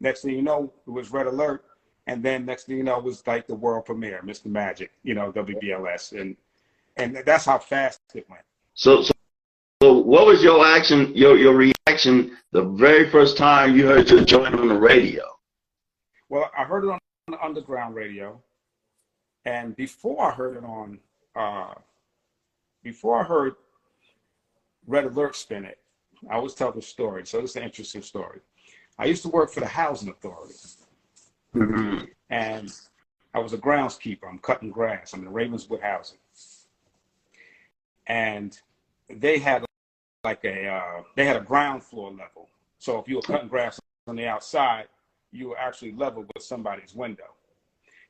Next 0.00 0.22
thing 0.22 0.34
you 0.34 0.42
know, 0.42 0.72
it 0.88 0.90
was 0.90 1.12
Red 1.12 1.28
Alert. 1.28 1.66
And 2.08 2.20
then 2.20 2.44
next 2.44 2.64
thing 2.64 2.78
you 2.78 2.82
know, 2.82 2.98
it 2.98 3.04
was 3.04 3.24
like 3.28 3.46
the 3.46 3.54
world 3.54 3.84
premiere, 3.84 4.22
Mr. 4.24 4.46
Magic, 4.46 4.90
you 5.04 5.14
know, 5.14 5.30
WBLS. 5.32 6.20
And 6.20 6.36
and 6.96 7.16
that's 7.26 7.44
how 7.44 7.58
fast 7.58 8.00
it 8.14 8.28
went. 8.28 8.42
So, 8.74 9.02
so, 9.02 9.12
so, 9.82 9.98
what 9.98 10.26
was 10.26 10.42
your 10.42 10.64
action, 10.66 11.12
your 11.14 11.36
your 11.36 11.54
reaction 11.54 12.36
the 12.52 12.62
very 12.62 13.08
first 13.10 13.36
time 13.36 13.76
you 13.76 13.86
heard 13.86 14.08
your 14.10 14.24
joint 14.24 14.54
on 14.54 14.68
the 14.68 14.78
radio? 14.78 15.22
Well, 16.28 16.50
I 16.56 16.64
heard 16.64 16.84
it 16.84 16.90
on 16.90 16.98
the 17.28 17.44
underground 17.44 17.94
radio, 17.94 18.40
and 19.44 19.76
before 19.76 20.22
I 20.24 20.32
heard 20.34 20.56
it 20.56 20.64
on, 20.64 20.98
uh, 21.36 21.74
before 22.82 23.20
I 23.20 23.24
heard 23.24 23.54
Red 24.86 25.04
Alert 25.04 25.36
spin 25.36 25.64
it, 25.64 25.78
I 26.30 26.34
always 26.34 26.54
tell 26.54 26.72
the 26.72 26.82
story. 26.82 27.26
So 27.26 27.40
this 27.40 27.50
is 27.50 27.56
an 27.56 27.62
interesting 27.62 28.02
story. 28.02 28.40
I 28.98 29.06
used 29.06 29.22
to 29.22 29.28
work 29.28 29.50
for 29.52 29.60
the 29.60 29.66
housing 29.66 30.08
authority, 30.08 30.54
Mm-hmm. 31.54 32.04
and 32.30 32.72
I 33.32 33.38
was 33.38 33.52
a 33.52 33.58
groundskeeper. 33.58 34.28
I'm 34.28 34.38
cutting 34.40 34.70
grass. 34.70 35.12
I'm 35.12 35.22
in 35.22 35.32
Ravenswood 35.32 35.80
housing, 35.80 36.18
and 38.06 38.58
they 39.08 39.38
had 39.38 39.64
like 40.22 40.44
a 40.44 40.68
uh, 40.68 41.02
they 41.16 41.24
had 41.24 41.36
a 41.36 41.40
ground 41.40 41.82
floor 41.82 42.10
level. 42.10 42.48
So 42.78 42.98
if 42.98 43.08
you 43.08 43.16
were 43.16 43.22
cutting 43.22 43.48
grass 43.48 43.80
on 44.06 44.16
the 44.16 44.26
outside, 44.26 44.86
you 45.32 45.50
were 45.50 45.58
actually 45.58 45.92
level 45.92 46.24
with 46.34 46.42
somebody's 46.42 46.94
window. 46.94 47.34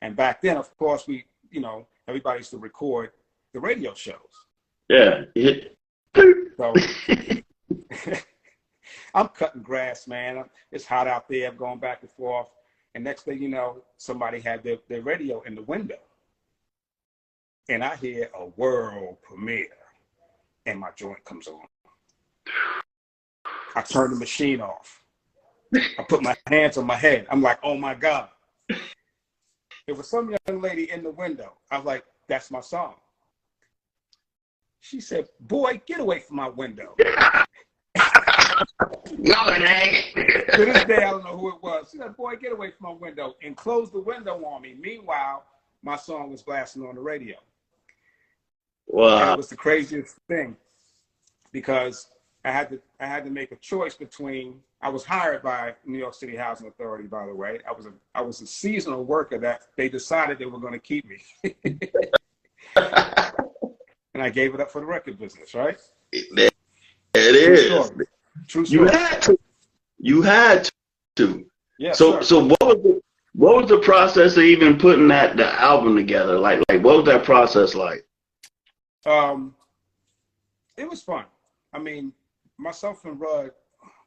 And 0.03 0.17
back 0.17 0.43
then, 0.43 0.57
of 0.57 0.77
course, 0.77 1.07
we 1.07 1.25
you 1.51 1.61
know 1.61 1.87
everybody 2.09 2.41
used 2.41 2.51
to 2.51 2.59
record 2.59 3.11
the 3.53 3.61
radio 3.61 3.95
shows. 3.95 4.19
Yeah. 4.89 5.23
So 6.57 6.75
I'm 9.15 9.29
cutting 9.29 9.63
grass, 9.63 10.07
man. 10.07 10.45
It's 10.71 10.85
hot 10.85 11.07
out 11.07 11.29
there. 11.29 11.49
I'm 11.49 11.57
going 11.57 11.79
back 11.79 12.03
and 12.03 12.11
forth. 12.11 12.49
And 12.95 13.03
next 13.03 13.23
thing 13.23 13.43
you 13.43 13.49
know, 13.49 13.83
somebody 13.97 14.41
had 14.41 14.63
their, 14.63 14.77
their 14.89 15.03
radio 15.03 15.41
in 15.43 15.55
the 15.55 15.63
window. 15.63 15.99
And 17.69 17.83
I 17.83 17.97
hear 17.97 18.31
a 18.39 18.47
world 18.47 19.17
premiere. 19.23 19.69
And 20.67 20.81
my 20.81 20.91
joint 20.97 21.25
comes 21.25 21.47
on. 21.47 21.61
I 23.77 23.83
turn 23.83 24.11
the 24.11 24.17
machine 24.17 24.61
off. 24.61 25.03
I 25.75 26.05
put 26.09 26.23
my 26.23 26.37
hands 26.47 26.77
on 26.77 26.87
my 26.87 26.97
head. 26.97 27.27
I'm 27.31 27.43
like, 27.43 27.59
oh 27.63 27.77
my 27.77 27.95
God. 27.95 28.29
There 28.69 29.95
was 29.95 30.09
some 30.09 30.35
young 30.47 30.61
lady 30.61 30.91
in 30.91 31.03
the 31.03 31.11
window. 31.11 31.53
I 31.71 31.77
was 31.77 31.87
like, 31.87 32.05
that's 32.29 32.51
my 32.51 32.61
song. 32.61 32.95
She 34.81 35.01
said, 35.01 35.29
boy, 35.41 35.81
get 35.87 36.01
away 36.01 36.21
from 36.21 36.37
my 36.37 36.49
window. 36.49 36.95
no, 39.19 39.49
it 39.49 39.63
ain't. 39.63 40.15
to 40.55 40.65
this 40.65 40.85
day, 40.85 41.05
I 41.05 41.11
don't 41.11 41.25
know 41.25 41.37
who 41.37 41.49
it 41.51 41.63
was. 41.63 41.89
She 41.91 41.99
said, 41.99 42.17
"Boy, 42.17 42.37
get 42.37 42.53
away 42.53 42.71
from 42.71 42.91
my 42.91 42.93
window," 42.93 43.35
and 43.43 43.57
closed 43.57 43.93
the 43.93 44.01
window 44.01 44.45
on 44.45 44.63
me. 44.63 44.77
Meanwhile, 44.79 45.45
my 45.83 45.97
song 45.97 46.31
was 46.31 46.43
blasting 46.43 46.85
on 46.85 46.95
the 46.97 47.01
radio. 47.01 47.37
Wow. 48.87 49.33
it 49.33 49.37
was 49.37 49.49
the 49.49 49.57
craziest 49.57 50.17
thing 50.29 50.57
because 51.53 52.09
I 52.45 52.51
had 52.51 52.69
to 52.71 52.81
I 53.01 53.07
had 53.07 53.25
to 53.25 53.31
make 53.31 53.53
a 53.53 53.57
choice 53.57 53.95
between. 53.95 54.61
I 54.83 54.91
was 54.91 55.03
hired 55.03 55.43
by 55.43 55.75
New 55.87 55.97
York 55.97 56.13
City 56.13 56.37
Housing 56.37 56.69
Authority, 56.69 57.07
by 57.07 57.25
the 57.25 57.35
way. 57.35 57.61
I 57.67 57.73
was 57.73 57.87
a 57.87 57.93
I 58.15 58.21
was 58.21 58.43
a 58.43 58.47
seasonal 58.47 59.05
worker 59.05 59.39
that 59.39 59.63
they 59.77 59.89
decided 59.89 60.39
they 60.39 60.45
were 60.45 60.59
going 60.59 60.75
to 60.75 60.79
keep 60.79 61.07
me, 61.09 61.23
and 62.77 64.23
I 64.23 64.29
gave 64.29 64.55
it 64.55 64.61
up 64.61 64.71
for 64.71 64.81
the 64.81 64.87
record 64.87 65.19
business. 65.19 65.55
Right? 65.55 65.81
It 66.13 66.53
True 67.15 67.23
is. 67.25 67.87
story. 67.87 68.07
True 68.47 68.65
You 68.69 68.85
had 68.85 69.23
to. 69.23 69.39
You 69.99 70.21
had 70.21 70.71
to. 71.17 71.47
Yes, 71.79 71.99
so, 71.99 72.21
sir. 72.21 72.23
so 72.23 72.45
what 72.45 72.61
was 72.61 72.83
the 72.83 73.01
what 73.35 73.57
was 73.57 73.71
the 73.71 73.79
process 73.79 74.37
of 74.37 74.43
even 74.43 74.77
putting 74.79 75.09
that 75.09 75.37
the 75.37 75.51
album 75.61 75.97
together? 75.97 76.39
Like, 76.39 76.63
like 76.69 76.85
what 76.85 76.99
was 76.99 77.07
that 77.07 77.25
process 77.25 77.75
like? 77.75 78.05
Um, 79.07 79.55
it 80.77 80.89
was 80.89 81.03
fun. 81.03 81.25
I 81.73 81.79
mean, 81.79 82.13
myself 82.59 83.05
and 83.05 83.21
Rudd, 83.21 83.53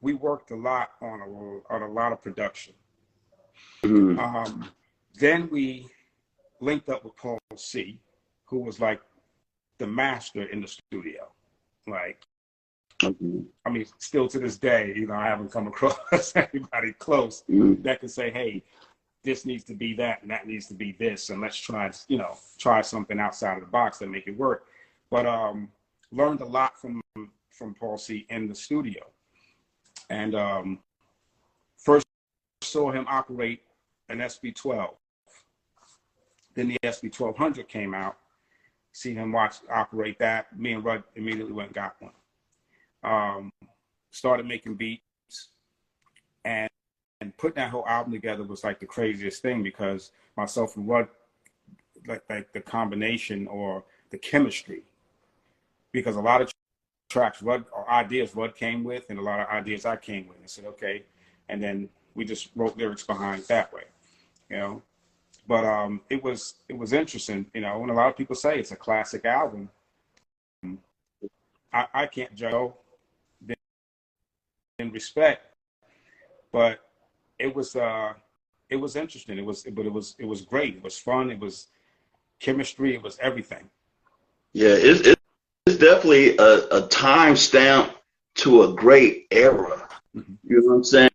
we 0.01 0.13
worked 0.13 0.51
a 0.51 0.56
lot 0.56 0.92
on 1.01 1.22
a 1.22 1.74
on 1.74 1.82
a 1.82 1.88
lot 1.92 2.12
of 2.12 2.22
production. 2.22 2.74
Mhm. 3.84 4.18
Um, 4.18 4.72
then 5.16 5.50
we 5.50 5.88
linked 6.60 6.89
up 6.89 7.04
with 7.04 7.16
Paul 7.16 7.39
C, 7.56 8.00
who 8.46 8.60
was 8.60 8.80
like 8.80 9.01
the 9.77 9.88
master 9.88 10.44
in 10.44 10.62
the 10.62 10.68
studio. 10.68 11.32
Like, 11.86 12.24
Mhm. 13.01 13.48
I 13.66 13.70
mean, 13.70 13.86
still 14.00 14.27
to 14.27 14.39
this 14.39 14.58
day, 14.58 14.94
you 14.96 15.06
know, 15.08 15.13
I 15.13 15.27
haven't 15.27 15.51
come 15.51 15.68
across 15.68 16.00
anybody 16.36 16.94
close 16.94 17.44
Mhm. 17.48 17.84
that 17.84 18.00
can 18.00 18.10
say, 18.10 18.32
"Hey, 18.32 18.63
this 19.24 19.46
needs 19.46 19.63
to 19.66 19.75
be 19.75 19.94
that, 19.96 20.22
and 20.24 20.32
that 20.32 20.48
needs 20.48 20.68
to 20.68 20.74
be 20.74 20.94
this, 20.94 21.30
and 21.30 21.42
let's 21.42 21.58
try, 21.58 21.92
you 22.08 22.18
know, 22.18 22.38
try 22.58 22.82
something 22.82 23.20
outside 23.20 23.58
of 23.58 23.62
the 23.66 23.70
box 23.70 24.00
that 24.00 24.08
make 24.08 24.25
it 24.27 24.38
work." 24.38 24.68
But 25.10 25.26
um, 25.26 25.70
learned 26.12 26.42
a 26.42 26.46
lot 26.46 26.80
from 26.80 27.02
from 27.50 27.74
Paul 27.74 27.98
C 27.98 28.26
in 28.30 28.48
the 28.48 28.56
studio, 28.56 29.02
and 30.10 30.36
um, 30.36 30.80
first 31.78 32.06
saw 32.62 32.92
him 32.92 33.06
operate 33.08 33.62
an 34.10 34.18
SP-12. 34.20 34.90
Then 36.56 36.70
the 36.70 36.78
SP-1200 36.86 37.68
came 37.68 37.94
out. 37.94 38.18
See 38.92 39.14
him 39.14 39.32
watch 39.32 39.58
operate 39.72 40.18
that. 40.20 40.58
Me 40.58 40.74
and 40.74 40.84
Rudd 40.84 41.04
immediately 41.16 41.54
went 41.54 41.70
and 41.70 41.76
got 41.76 41.96
one. 42.00 42.12
Um, 43.04 43.52
started 44.12 44.46
making 44.48 44.76
beats, 44.76 45.02
and 46.46 46.70
and 47.22 47.36
putting 47.38 47.56
that 47.56 47.72
whole 47.72 47.88
album 47.88 48.14
together 48.14 48.44
was 48.44 48.64
like 48.64 48.80
the 48.80 48.86
craziest 48.86 49.42
thing 49.42 49.64
because 49.64 50.12
myself 50.36 50.78
and 50.78 50.88
Rudd, 50.88 51.08
like, 52.08 52.24
like 52.30 52.54
the 52.54 52.62
combination 52.62 53.48
or 53.48 53.84
the 54.12 54.18
chemistry, 54.18 54.84
because 55.98 56.16
a 56.16 56.22
lot 56.22 56.44
of 56.44 56.51
tracks 57.10 57.42
Rudd 57.42 57.66
or 57.75 57.89
ideas 57.89 58.36
Rudd 58.36 58.56
came 58.56 58.84
with, 58.84 59.10
and 59.10 59.18
a 59.18 59.22
lot 59.22 59.39
of 59.39 59.48
ideas 59.48 59.84
I 59.84 59.96
came 59.96 60.27
with, 60.27 60.38
and 60.38 60.48
said 60.48 60.66
okay, 60.66 61.01
and 61.50 61.62
then 61.62 61.89
we 62.13 62.24
just 62.24 62.50
wrote 62.56 62.77
lyrics 62.77 63.04
behind 63.04 63.42
that 63.46 63.74
way, 63.74 63.86
you 64.48 64.58
know. 64.58 64.84
But 65.48 65.66
um, 65.66 66.01
it 66.12 66.24
was 66.24 66.56
it 66.70 66.77
was 66.77 66.94
interesting, 66.94 67.48
you 67.56 67.62
know, 67.62 67.82
and 67.82 67.89
a 67.89 67.96
lot 67.96 68.10
of 68.10 68.16
people 68.16 68.36
say 68.36 68.60
it's 68.60 68.72
a 68.72 68.75
classic 68.75 69.25
album. 69.25 69.70
I, 71.74 71.88
I 71.94 72.06
can't 72.06 72.36
judge 72.36 72.74
in 74.77 74.92
respect, 74.92 75.48
but 76.51 76.80
it 77.39 77.56
was 77.56 77.75
uh 77.75 78.13
it 78.70 78.75
was 78.75 78.96
interesting. 78.96 79.39
It 79.39 79.46
was 79.46 79.63
but 79.63 79.88
it 79.88 79.92
was 79.92 80.16
it 80.20 80.25
was 80.25 80.42
great. 80.42 80.75
It 80.75 80.84
was 80.84 81.00
fun. 81.00 81.32
It 81.32 81.39
was 81.39 81.70
chemistry. 82.39 82.94
It 82.94 83.01
was 83.01 83.18
everything. 83.20 83.68
Yeah, 84.54 84.75
it's 84.75 85.01
it's 85.01 85.16
definitely 85.77 86.38
a, 86.38 86.67
a 86.72 86.88
time 86.88 87.36
stamp 87.36 87.93
to 88.36 88.63
a 88.63 88.74
great 88.74 89.27
era. 89.31 89.88
Mhm. 90.15 90.38
You 90.43 90.62
know 90.62 90.67
what 90.69 90.75
I'm 90.75 90.84
saying? 90.84 91.10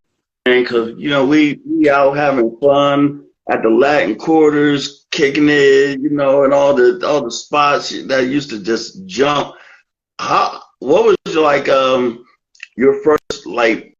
Because 0.44 0.94
you 0.98 1.10
know 1.10 1.24
we 1.26 1.60
we 1.66 1.88
out 1.90 2.16
having 2.16 2.56
fun 2.60 3.24
at 3.50 3.62
the 3.62 3.68
Latin 3.70 4.16
quarters, 4.16 5.06
kicking 5.10 5.48
it, 5.48 6.00
you 6.00 6.10
know, 6.10 6.44
and 6.44 6.52
all 6.52 6.74
the 6.74 7.00
all 7.06 7.22
the 7.22 7.30
spots 7.30 7.90
that 8.06 8.26
used 8.26 8.50
to 8.50 8.60
just 8.62 9.04
jump. 9.06 9.54
How 10.18 10.62
what 10.80 11.16
was 11.26 11.36
like 11.36 11.68
um 11.68 12.24
your 12.76 13.02
first 13.02 13.46
like 13.46 13.96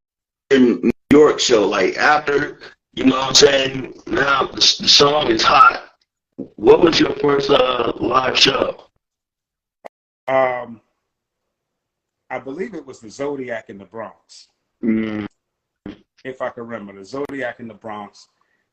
in 0.50 0.80
New 0.82 0.90
York 1.10 1.40
show 1.40 1.66
like 1.68 1.96
after 1.96 2.60
you 2.94 3.04
know 3.04 3.16
what 3.16 3.28
I'm 3.28 3.34
saying 3.34 4.00
now 4.06 4.46
the, 4.46 4.56
the 4.80 4.88
song 4.88 5.28
is 5.28 5.42
hot. 5.42 5.84
What 6.36 6.80
was 6.80 6.98
your 6.98 7.14
first 7.16 7.50
uh 7.50 7.92
live 8.00 8.38
show? 8.38 8.88
Um, 10.32 10.80
I 12.30 12.38
believe 12.38 12.74
it 12.74 12.86
was 12.86 13.00
the 13.00 13.10
Zodiac 13.10 13.68
in 13.68 13.76
the 13.76 13.84
Bronx, 13.84 14.48
Mm, 14.82 15.26
if 16.24 16.40
I 16.40 16.48
can 16.48 16.64
remember. 16.64 16.94
The 16.98 17.04
Zodiac 17.04 17.60
in 17.60 17.68
the 17.68 17.74
Bronx. 17.74 18.28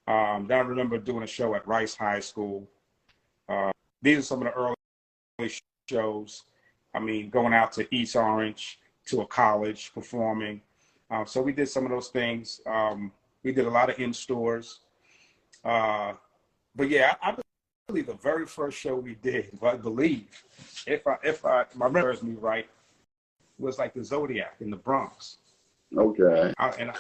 Um, 0.08 0.48
then 0.48 0.58
I 0.58 0.62
remember 0.62 0.98
doing 0.98 1.24
a 1.24 1.28
show 1.28 1.54
at 1.56 1.68
Rice 1.68 1.96
High 1.96 2.22
School. 2.22 2.68
Uh, 3.50 3.72
these 4.02 4.20
are 4.20 4.22
some 4.22 4.42
of 4.42 4.46
the 4.46 4.54
early 4.54 5.52
shows. 5.90 6.44
I 6.94 7.00
mean, 7.00 7.30
going 7.30 7.54
out 7.54 7.74
to 7.74 7.94
East 7.94 8.16
Orange 8.16 8.80
to 9.08 9.22
a 9.22 9.28
college 9.28 9.92
performing. 9.94 10.62
Um, 11.12 11.26
so 11.28 11.42
we 11.42 11.52
did 11.52 11.68
some 11.68 11.84
of 11.84 11.92
those 11.92 12.08
things. 12.08 12.62
Um, 12.66 13.12
we 13.44 13.52
did 13.52 13.66
a 13.66 13.70
lot 13.70 13.90
of 13.90 14.00
in 14.00 14.14
stores. 14.14 14.80
Uh, 15.66 16.14
but 16.76 16.90
yeah, 16.90 17.16
I, 17.22 17.32
I 17.32 17.36
believe 17.90 18.06
the 18.06 18.14
very 18.14 18.46
first 18.46 18.78
show 18.78 18.96
we 18.96 19.16
did, 19.16 19.50
I 19.62 19.76
believe, 19.76 20.28
if 20.86 21.06
I 21.08 21.18
if 21.24 21.44
I 21.46 21.66
my 21.76 21.90
memory 21.90 22.14
serves 22.16 22.24
me 22.24 22.36
right, 22.40 22.70
was 23.58 23.78
like 23.80 23.94
the 23.94 24.04
Zodiac 24.04 24.56
in 24.62 24.70
the 24.70 24.78
Bronx. 24.78 25.38
Okay. 25.98 26.54
I, 26.60 26.70
and 26.80 26.92
I, 26.92 26.96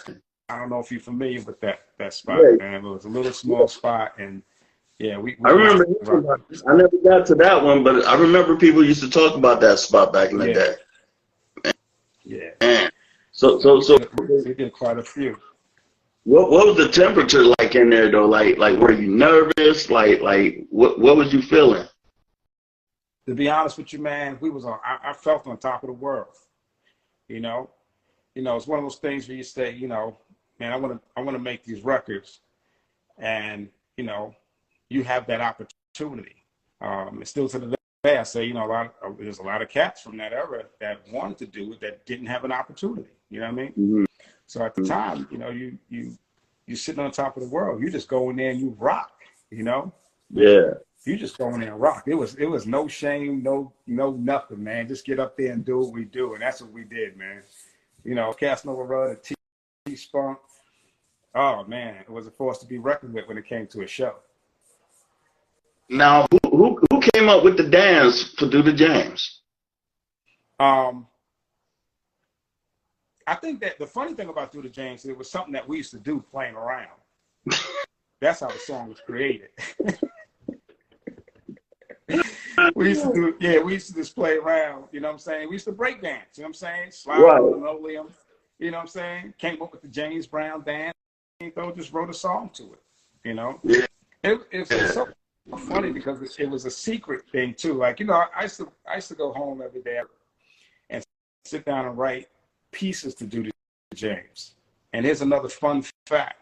I 0.50 0.60
don't 0.60 0.70
know 0.70 0.80
if 0.80 0.92
you're 0.92 1.00
familiar 1.00 1.42
with 1.44 1.62
that 1.62 1.82
that 2.00 2.14
spot, 2.14 2.42
Yeah. 2.42 2.58
man. 2.58 2.86
It 2.86 2.90
was 2.90 3.06
a 3.06 3.10
little 3.10 3.32
small 3.32 3.68
spot, 3.68 4.14
and 4.18 4.42
yeah, 4.98 5.18
we. 5.18 5.38
we 5.40 5.50
I 5.50 5.54
remember. 5.54 5.86
I 6.68 6.76
never 6.76 6.98
got 7.04 7.26
to 7.28 7.36
that 7.36 7.64
one, 7.64 7.84
but 7.84 8.06
I 8.06 8.16
remember 8.18 8.58
people 8.58 8.84
used 8.84 9.04
to 9.04 9.10
talk 9.10 9.36
about 9.36 9.62
that 9.62 9.78
spot 9.80 10.12
back 10.12 10.32
in 10.32 10.40
the 10.40 10.48
Yeah. 10.48 10.54
day. 10.54 11.74
Yeah, 12.24 12.50
Man. 12.62 12.92
So, 13.32 13.60
so, 13.60 13.80
so, 13.80 13.98
we 14.44 14.54
did 14.54 14.72
quite 14.74 15.00
a 15.00 15.04
few. 15.04 15.38
What, 16.30 16.52
what 16.52 16.68
was 16.68 16.78
the 16.78 16.90
temperature 16.90 17.44
like 17.60 17.76
in 17.76 17.90
there 17.90 18.12
though? 18.12 18.28
Like, 18.28 18.58
like, 18.58 18.78
were 18.78 18.92
you 18.92 19.08
nervous? 19.08 19.90
Like, 19.90 20.22
like, 20.22 20.66
what, 20.70 21.00
what 21.00 21.18
was 21.18 21.34
you 21.34 21.42
feeling? 21.42 21.88
to 23.30 23.36
be 23.36 23.48
honest 23.48 23.78
with 23.78 23.94
you, 23.94 24.00
man, 24.00 24.40
we 24.42 24.50
was 24.50 24.66
on. 24.66 24.80
I, 24.84 25.12
I 25.12 25.14
felt 25.14 25.46
on 25.46 25.58
top 25.58 25.84
of 25.84 25.88
the 25.88 25.94
world. 25.94 26.36
You 27.28 27.40
know, 27.40 27.70
you 28.34 28.42
know, 28.42 28.56
it's 28.56 28.66
one 28.66 28.80
of 28.80 28.86
those 28.86 28.96
things 28.96 29.28
where 29.28 29.38
you 29.38 29.44
say, 29.44 29.72
you 29.72 29.88
know, 29.88 30.18
man, 30.60 30.74
I 30.74 30.76
want 30.78 30.94
to, 30.94 31.00
I 31.16 31.22
want 31.22 31.36
to 31.36 31.44
make 31.44 31.64
these 31.64 31.84
records, 31.84 32.40
and 33.20 33.70
you 33.98 34.04
know, 34.04 34.34
you 34.90 35.04
have 35.04 35.28
that 35.28 35.42
opportunity. 35.42 36.44
Um, 36.82 37.18
and 37.18 37.28
still 37.28 37.48
to 37.50 37.60
the 37.60 37.78
day, 38.04 38.18
I 38.18 38.24
say, 38.24 38.46
you 38.46 38.56
know, 38.56 38.66
a 38.66 38.68
lot. 38.68 38.96
Of, 39.04 39.18
there's 39.20 39.40
a 39.40 39.44
lot 39.44 39.62
of 39.62 39.70
cats 39.70 40.02
from 40.02 40.18
that 40.18 40.34
era 40.34 40.64
that 40.80 41.02
wanted 41.12 41.38
to 41.40 41.46
do 41.46 41.74
it 41.74 41.82
that 41.82 42.08
didn't 42.08 42.28
have 42.28 42.46
an 42.46 42.52
opportunity. 42.52 43.10
You 43.30 43.42
know 43.42 43.46
what 43.46 43.52
I 43.52 43.64
mean? 43.64 43.74
Mhm. 43.78 44.06
So 44.50 44.66
at 44.66 44.74
the 44.74 44.82
time, 44.84 45.28
you 45.30 45.38
know, 45.38 45.52
you 45.52 45.78
you 45.90 46.18
you're 46.66 46.76
sitting 46.76 47.04
on 47.04 47.12
top 47.12 47.38
of 47.38 47.44
the 47.44 47.50
world. 47.50 47.84
You 47.84 47.92
just 47.92 48.08
go 48.08 48.32
in 48.32 48.36
there 48.36 48.50
and 48.50 48.60
you 48.60 48.76
rock. 48.80 49.12
You 49.52 49.62
know, 49.62 49.94
Yeah. 50.32 50.72
you 51.06 51.18
just 51.18 51.38
go 51.38 51.54
in 51.54 51.60
there 51.60 51.74
and 51.74 51.80
rock. 51.80 52.06
It 52.08 52.16
was 52.16 52.34
it 52.34 52.48
was 52.48 52.66
no 52.66 52.88
shame, 52.88 53.44
no 53.44 53.72
no 53.86 54.14
nothing, 54.14 54.64
man. 54.64 54.88
Just 54.88 55.06
get 55.06 55.20
up 55.20 55.38
there 55.38 55.52
and 55.52 55.64
do 55.64 55.78
what 55.78 55.94
we 55.94 56.04
do, 56.06 56.34
and 56.34 56.42
that's 56.42 56.62
what 56.64 56.72
we 56.72 56.84
did, 56.84 57.16
man. 57.16 57.44
You 58.04 58.16
know, 58.16 58.34
Casanova 58.34 58.82
Rudd, 58.82 59.24
T 59.24 59.36
T 59.86 59.96
Spunk. 59.96 60.40
Oh 61.36 61.64
man, 61.66 61.98
it 62.02 62.10
was 62.10 62.26
a 62.26 62.32
force 62.32 62.58
to 62.58 62.66
be 62.66 62.80
reckoned 62.80 63.14
with 63.14 63.28
when 63.28 63.38
it 63.38 63.46
came 63.46 63.68
to 63.68 63.82
a 63.84 63.88
show. 63.88 64.16
Now, 65.90 66.26
who, 66.32 66.40
who, 66.58 66.82
who 66.92 67.02
came 67.14 67.30
up 67.30 67.44
with 67.44 67.56
the 67.56 67.70
dance 67.70 68.34
for 68.34 68.48
Do 68.50 68.64
the 68.64 68.74
James? 68.74 69.42
Um, 70.60 71.06
I 73.30 73.36
think 73.36 73.62
that 73.62 73.78
the 73.78 73.86
funny 73.86 74.16
thing 74.16 74.28
about 74.30 74.52
Do 74.52 74.60
the 74.64 74.70
James, 74.70 75.06
it 75.06 75.16
was 75.16 75.30
something 75.30 75.54
that 75.54 75.68
we 75.68 75.78
used 75.78 75.92
to 75.92 76.00
do 76.00 76.20
playing 76.32 76.56
around. 76.56 76.90
That's 78.20 78.40
how 78.40 78.48
the 78.48 78.58
song 78.58 78.90
was 78.90 79.00
created. 79.02 79.50
we 82.74 82.90
used 82.90 83.04
to 83.04 83.14
do, 83.14 83.36
yeah, 83.40 83.60
we 83.60 83.74
used 83.74 83.90
to 83.90 83.94
just 83.94 84.16
play 84.16 84.38
around, 84.38 84.86
you 84.92 85.00
know 85.00 85.10
what 85.10 85.14
I'm 85.14 85.20
saying? 85.20 85.48
We 85.48 85.54
used 85.54 85.66
to 85.66 85.72
break 85.72 86.02
dance, 86.02 86.38
you 86.38 86.42
know 86.42 86.48
what 86.48 86.50
I'm 86.50 86.54
saying? 86.56 86.92
Slide 86.92 87.22
Right. 87.22 87.40
on 87.40 87.52
linoleum, 87.52 88.08
you 88.58 88.72
know 88.72 88.78
what 88.78 88.82
I'm 88.82 88.88
saying? 88.88 89.36
Came 89.38 89.62
up 89.62 89.74
with 89.74 89.84
the 89.84 89.90
James 89.90 90.26
Brown 90.26 90.64
dance, 90.64 90.96
you 91.40 91.54
know, 91.56 91.72
just 91.72 91.94
wrote 91.94 92.10
a 92.10 92.14
song 92.16 92.50
to 92.56 92.64
it, 92.64 92.82
you 93.24 93.36
know? 93.36 93.60
Yeah. 93.64 93.86
It, 94.24 94.42
it's 94.50 94.72
Yeah. 94.72 94.88
so 94.88 95.08
funny 95.68 95.92
because 95.92 96.20
it, 96.24 96.36
it 96.40 96.50
was 96.50 96.66
a 96.66 96.72
secret 96.72 97.30
thing 97.32 97.54
too. 97.54 97.76
Like, 97.76 98.00
you 98.00 98.08
know, 98.08 98.26
I 98.36 98.42
used 98.42 98.58
to, 98.58 98.72
I 98.90 98.96
used 98.96 99.10
to 99.10 99.16
go 99.16 99.32
home 99.32 99.62
every 99.62 99.84
day 99.84 100.02
and 100.90 101.04
sit 101.46 101.64
down 101.64 101.86
and 101.86 101.96
write 101.96 102.28
pieces 102.72 103.16
to 103.16 103.26
Do 103.26 103.44
the 103.44 103.52
James. 103.96 104.56
And 104.94 105.06
here's 105.06 105.22
another 105.22 105.50
fun 105.50 105.84
fact. 106.06 106.38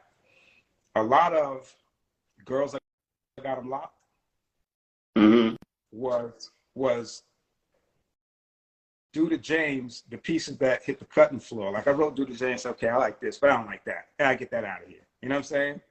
A 0.96 1.04
lot 1.04 1.34
of 1.34 1.74
girls 2.46 2.72
that 2.72 2.82
got 3.44 3.60
him 3.60 3.70
locked 3.70 3.94
hmm 5.16 5.50
was 5.92 6.52
was 6.76 7.24
Do 9.13 9.30
the 9.30 9.38
James, 9.38 10.04
the 10.10 10.18
pieces 10.18 10.58
that 10.58 10.84
hit 10.84 11.00
the 11.00 11.06
cutting 11.06 11.40
floor. 11.40 11.72
Like 11.72 11.88
I 11.88 11.92
wrote 11.92 12.16
Do 12.16 12.26
the 12.26 12.34
James, 12.34 12.66
okay, 12.66 12.90
I 12.90 12.98
like 12.98 13.20
this, 13.20 13.38
but 13.38 13.50
I 13.50 13.58
don't 13.58 13.66
like 13.66 13.84
that. 13.86 14.08
And 14.20 14.28
I 14.28 14.36
get 14.36 14.52
that 14.52 14.63
out 14.63 14.84
of 14.84 14.88
here. 14.88 15.08
You 15.22 15.30
know 15.30 15.36
what 15.36 15.40
I'm 15.40 15.44
saying? 15.44 15.82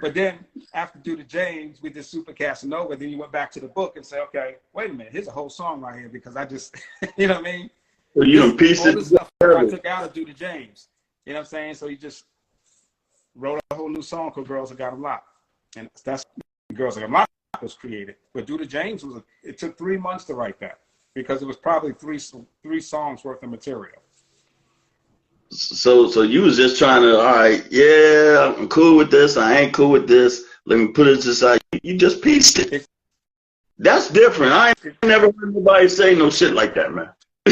But 0.00 0.14
then 0.14 0.38
after 0.74 0.98
Do 0.98 1.16
the 1.16 1.22
James, 1.22 1.80
we 1.82 1.90
did 1.90 2.04
Super 2.04 2.32
Casanova. 2.32 2.96
Then 2.96 3.10
you 3.10 3.18
went 3.18 3.32
back 3.32 3.50
to 3.52 3.60
the 3.60 3.68
book 3.68 3.96
and 3.96 4.04
say, 4.04 4.20
okay, 4.20 4.56
wait 4.72 4.90
a 4.90 4.92
minute, 4.92 5.12
here's 5.12 5.28
a 5.28 5.32
whole 5.32 5.50
song 5.50 5.80
right 5.80 5.98
here 5.98 6.08
because 6.08 6.36
I 6.36 6.44
just, 6.44 6.76
you 7.16 7.26
know 7.28 7.34
what 7.34 7.46
I 7.46 7.52
mean? 7.52 7.70
So 8.14 8.24
you 8.24 8.40
done 8.40 8.56
pieced 8.56 8.86
all 8.86 8.92
the 8.94 9.04
stuff 9.04 9.28
I 9.42 9.66
took 9.66 9.86
out 9.86 10.04
of 10.04 10.12
Do 10.12 10.24
the 10.24 10.32
James. 10.32 10.88
You 11.26 11.32
know 11.32 11.40
what 11.40 11.44
I'm 11.44 11.48
saying? 11.48 11.74
So 11.74 11.88
he 11.88 11.96
just 11.96 12.24
wrote 13.34 13.60
a 13.70 13.74
whole 13.74 13.88
new 13.88 14.02
song 14.02 14.32
called 14.32 14.48
Girls 14.48 14.70
That 14.70 14.78
Got 14.78 14.94
Him 14.94 15.02
Locked. 15.02 15.28
And 15.76 15.88
that's 16.04 16.24
Girls 16.74 16.94
That 16.94 17.02
Got 17.02 17.06
Him 17.06 17.12
Locked 17.12 17.30
was 17.62 17.74
created. 17.74 18.16
But 18.34 18.46
Do 18.46 18.58
the 18.58 18.66
James 18.66 19.04
was, 19.04 19.16
a, 19.16 19.24
it 19.44 19.58
took 19.58 19.78
three 19.78 19.96
months 19.96 20.24
to 20.24 20.34
write 20.34 20.58
that 20.60 20.80
because 21.14 21.42
it 21.42 21.46
was 21.46 21.56
probably 21.56 21.92
three 21.92 22.18
three 22.62 22.80
songs 22.80 23.24
worth 23.24 23.42
of 23.42 23.50
material. 23.50 24.02
So, 25.50 26.08
so 26.08 26.22
you 26.22 26.42
was 26.42 26.56
just 26.56 26.78
trying 26.78 27.02
to, 27.02 27.18
all 27.18 27.34
right, 27.34 27.64
yeah, 27.70 28.54
I'm 28.56 28.68
cool 28.68 28.96
with 28.96 29.10
this. 29.10 29.36
I 29.36 29.58
ain't 29.58 29.74
cool 29.74 29.90
with 29.90 30.06
this. 30.06 30.44
Let 30.66 30.78
me 30.78 30.88
put 30.88 31.08
it 31.08 31.22
to 31.22 31.32
the. 31.32 31.60
You 31.82 31.96
just 31.96 32.22
pieced 32.22 32.58
it. 32.60 32.86
That's 33.78 34.10
different. 34.10 34.52
I 34.52 34.68
ain't 34.68 34.96
never 35.04 35.26
heard 35.26 35.54
nobody 35.54 35.88
say 35.88 36.14
no 36.14 36.30
shit 36.30 36.52
like 36.52 36.74
that, 36.74 36.92
man. 36.92 37.08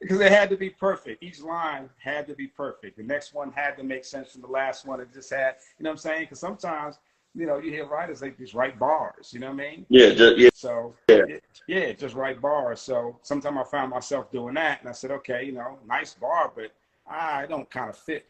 because 0.00 0.20
it 0.20 0.32
had 0.32 0.50
to 0.50 0.56
be 0.56 0.70
perfect. 0.70 1.22
Each 1.22 1.40
line 1.40 1.90
had 1.98 2.26
to 2.28 2.34
be 2.34 2.46
perfect. 2.46 2.96
The 2.96 3.02
next 3.02 3.34
one 3.34 3.52
had 3.52 3.76
to 3.76 3.84
make 3.84 4.04
sense 4.04 4.32
from 4.32 4.42
the 4.42 4.48
last 4.48 4.86
one. 4.86 5.00
It 5.00 5.12
just 5.12 5.30
had, 5.30 5.56
you 5.78 5.84
know 5.84 5.90
what 5.90 5.94
I'm 5.94 5.98
saying? 5.98 6.20
Because 6.22 6.40
sometimes, 6.40 6.98
you 7.34 7.46
know, 7.46 7.58
you 7.58 7.70
hear 7.70 7.86
writers, 7.86 8.20
they 8.20 8.30
just 8.30 8.54
write 8.54 8.78
bars, 8.78 9.32
you 9.32 9.40
know 9.40 9.48
what 9.48 9.60
I 9.60 9.70
mean? 9.70 9.86
yeah, 9.88 10.10
just, 10.14 10.38
yeah. 10.38 10.48
So 10.54 10.94
Yeah. 11.08 11.22
yeah, 11.28 11.36
yeah, 11.66 11.92
just 11.92 12.14
write 12.14 12.40
bars. 12.40 12.80
So 12.80 13.18
sometimes 13.22 13.58
I 13.58 13.64
found 13.64 13.90
myself 13.90 14.30
doing 14.32 14.54
that, 14.54 14.80
and 14.80 14.88
I 14.88 14.92
said, 14.92 15.10
okay, 15.12 15.44
you 15.44 15.52
know, 15.52 15.78
nice 15.86 16.14
bar, 16.14 16.50
but 16.54 16.72
I 17.06 17.46
don't 17.46 17.68
kind 17.70 17.90
of 17.90 17.96
fit 17.96 18.26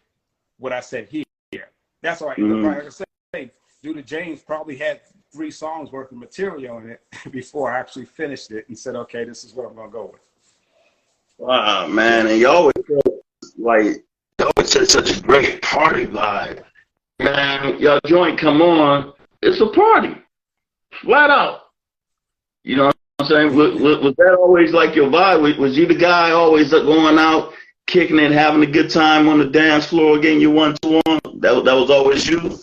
what 0.59 0.73
I 0.73 0.81
said 0.81 1.09
here. 1.09 1.25
That's 2.03 2.21
why, 2.21 2.35
Mhm. 2.37 2.63
like 2.65 2.85
I 2.87 2.89
said, 2.89 3.07
Do 3.83 3.95
the 3.95 4.03
James 4.03 4.43
probably 4.43 4.77
had 4.77 5.01
three 5.37 5.51
songs 5.51 5.93
worth 5.93 6.11
of 6.11 6.17
material 6.17 6.79
in 6.79 6.91
it 6.91 7.03
before 7.31 7.71
I 7.71 7.79
actually 7.79 8.07
finished 8.07 8.51
it 8.51 8.67
and 8.69 8.79
said, 8.79 8.97
okay, 8.97 9.25
this 9.25 9.45
is 9.45 9.53
what 9.53 9.69
I'm 9.69 9.77
gonna 9.77 9.91
go 9.91 10.11
with. 10.13 10.21
Wow, 11.39 11.87
man. 11.87 12.27
And 12.27 12.41
you 12.41 12.49
always 12.49 12.73
like, 13.59 14.03
always 14.41 14.73
said 14.73 14.89
such 14.89 15.19
a 15.19 15.21
great 15.21 15.61
party 15.61 16.07
vibe. 16.07 16.65
Man, 17.19 17.79
y'all 17.79 18.01
joint 18.07 18.39
come 18.39 18.63
on, 18.63 19.13
it's 19.43 19.61
a 19.61 19.67
party. 19.67 20.17
Flat 21.03 21.29
out. 21.31 21.61
You 22.65 22.77
know 22.77 22.87
what 22.87 22.97
I'm 23.19 23.27
saying? 23.27 23.55
Was, 23.55 23.81
was, 23.81 24.15
that 24.17 24.37
always 24.41 24.73
like 24.73 24.95
your 24.95 25.11
vibe? 25.11 25.59
Was, 25.59 25.77
you 25.77 25.87
the 25.87 25.95
guy 25.95 26.31
always 26.31 26.73
uh, 26.73 26.81
going 26.81 27.19
out, 27.19 27.53
kicking 27.87 28.19
it, 28.19 28.33
having 28.33 28.63
a 28.63 28.67
good 28.67 28.91
time 28.91 29.29
on 29.29 29.39
the 29.39 29.47
dance 29.47 29.87
floor, 29.87 30.19
getting 30.19 30.41
you 30.41 30.51
one 30.51 30.75
to 30.83 31.03
one? 31.07 31.21
That, 31.41 31.63
that 31.65 31.75
was 31.75 31.91
always 31.91 32.27
you? 32.27 32.59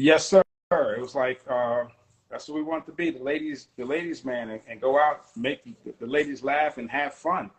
Yes, 0.00 0.26
sir. 0.28 0.42
It 0.72 1.00
was 1.00 1.14
like 1.14 1.42
uh, 1.46 1.84
that's 2.30 2.48
what 2.48 2.54
we 2.54 2.62
want 2.62 2.86
to 2.86 2.92
be, 2.92 3.10
the 3.10 3.22
ladies, 3.22 3.68
the 3.76 3.84
ladies' 3.84 4.24
man, 4.24 4.48
and, 4.48 4.60
and 4.66 4.80
go 4.80 4.98
out, 4.98 5.26
make 5.36 5.62
the, 5.84 5.92
the 5.98 6.06
ladies 6.06 6.42
laugh 6.42 6.78
and 6.78 6.90
have 6.90 7.12
fun. 7.12 7.50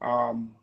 Um, 0.00 0.54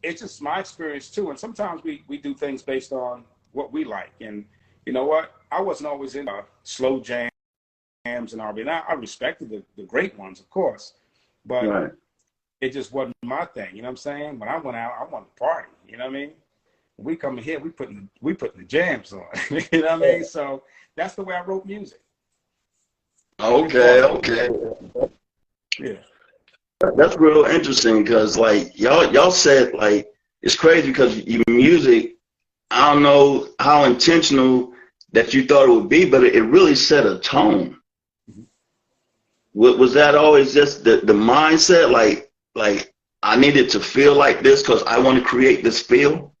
it's 0.00 0.20
just 0.20 0.40
my 0.40 0.60
experience 0.60 1.10
too, 1.10 1.30
and 1.30 1.38
sometimes 1.38 1.82
we 1.82 2.04
we 2.06 2.18
do 2.18 2.34
things 2.34 2.62
based 2.62 2.92
on 2.92 3.24
what 3.50 3.72
we 3.72 3.82
like. 3.82 4.12
And 4.20 4.44
you 4.86 4.92
know 4.92 5.04
what? 5.04 5.34
I 5.50 5.60
wasn't 5.60 5.88
always 5.88 6.14
in 6.14 6.28
uh, 6.28 6.42
slow 6.62 7.00
jams 7.00 7.32
and 8.04 8.40
R&B. 8.40 8.60
And 8.60 8.70
I, 8.70 8.82
I 8.88 8.92
respected 8.94 9.50
the, 9.50 9.64
the 9.76 9.82
great 9.82 10.16
ones, 10.16 10.38
of 10.38 10.48
course, 10.50 10.94
but 11.46 11.64
Right. 11.64 11.92
it 12.60 12.70
just 12.70 12.92
wasn't 12.92 13.16
my 13.24 13.44
thing. 13.44 13.74
You 13.74 13.82
know 13.82 13.88
what 13.88 13.92
I'm 13.92 13.96
saying? 13.96 14.38
When 14.38 14.48
I 14.48 14.58
went 14.58 14.76
out, 14.76 14.92
I 15.00 15.04
wanted 15.04 15.34
to 15.34 15.40
party. 15.40 15.72
You 15.88 15.96
know 15.96 16.04
what 16.04 16.14
I 16.14 16.18
mean? 16.20 16.32
We 16.98 17.14
come 17.14 17.38
in 17.38 17.44
here, 17.44 17.60
we 17.60 17.70
putting 17.70 18.10
we 18.20 18.34
putting 18.34 18.60
the 18.60 18.66
jams 18.66 19.12
on. 19.12 19.22
you 19.50 19.80
know 19.80 19.88
what 19.88 19.90
I 19.92 19.96
mean? 19.96 20.24
So 20.24 20.64
that's 20.96 21.14
the 21.14 21.22
way 21.22 21.36
I 21.36 21.42
wrote 21.42 21.64
music. 21.64 22.00
Okay, 23.40 24.02
okay. 24.02 24.50
Yeah. 25.78 25.98
That's 26.96 27.16
real 27.16 27.44
interesting 27.44 28.02
because 28.02 28.36
like 28.36 28.78
y'all 28.78 29.12
y'all 29.12 29.30
said 29.30 29.74
like 29.74 30.12
it's 30.42 30.56
crazy 30.56 30.88
because 30.88 31.18
your 31.18 31.42
music 31.48 32.16
I 32.70 32.92
don't 32.92 33.02
know 33.02 33.48
how 33.60 33.84
intentional 33.84 34.72
that 35.12 35.32
you 35.32 35.46
thought 35.46 35.68
it 35.68 35.72
would 35.72 35.88
be, 35.88 36.04
but 36.04 36.22
it, 36.24 36.42
really 36.42 36.74
set 36.74 37.06
a 37.06 37.18
tone. 37.18 37.78
Mhm. 38.30 38.44
Was, 39.54 39.76
was 39.76 39.94
that 39.94 40.14
always 40.14 40.52
just 40.52 40.84
the, 40.84 40.98
the 40.98 41.12
mindset 41.12 41.90
like 41.90 42.30
like 42.54 42.92
I 43.22 43.36
needed 43.36 43.70
to 43.70 43.80
feel 43.80 44.14
like 44.14 44.42
this 44.42 44.62
because 44.62 44.82
I 44.82 44.98
want 44.98 45.18
to 45.18 45.24
create 45.24 45.62
this 45.62 45.80
feel? 45.80 46.34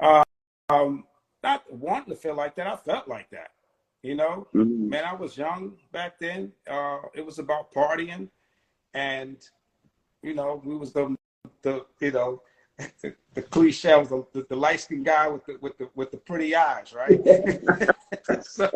Um, 0.00 1.04
not 1.42 1.70
wanting 1.72 2.10
to 2.10 2.16
feel 2.16 2.34
like 2.34 2.54
that, 2.56 2.66
I 2.66 2.76
felt 2.76 3.08
like 3.08 3.30
that. 3.30 3.50
You 4.02 4.14
know, 4.14 4.46
Mhm. 4.54 4.88
man, 4.90 5.04
I 5.04 5.14
was 5.14 5.36
young 5.36 5.76
back 5.92 6.18
then. 6.18 6.52
Uh, 6.66 7.00
it 7.14 7.24
was 7.24 7.38
about 7.38 7.72
partying, 7.72 8.28
and 8.94 9.36
you 10.22 10.34
know, 10.34 10.62
we 10.64 10.76
was 10.76 10.92
the 10.92 11.16
the 11.62 11.84
you 12.00 12.12
know 12.12 12.42
the, 13.00 13.14
the 13.34 13.42
cliche 13.42 13.96
was 13.98 14.08
the, 14.08 14.24
the, 14.32 14.46
the 14.48 14.56
light 14.56 14.80
skinned 14.80 15.04
guy 15.04 15.28
with 15.28 15.44
the 15.46 15.58
with 15.60 15.76
the 15.78 15.90
with 15.94 16.10
the 16.12 16.16
pretty 16.16 16.54
eyes, 16.54 16.92
right? 16.92 17.20
so, 18.42 18.70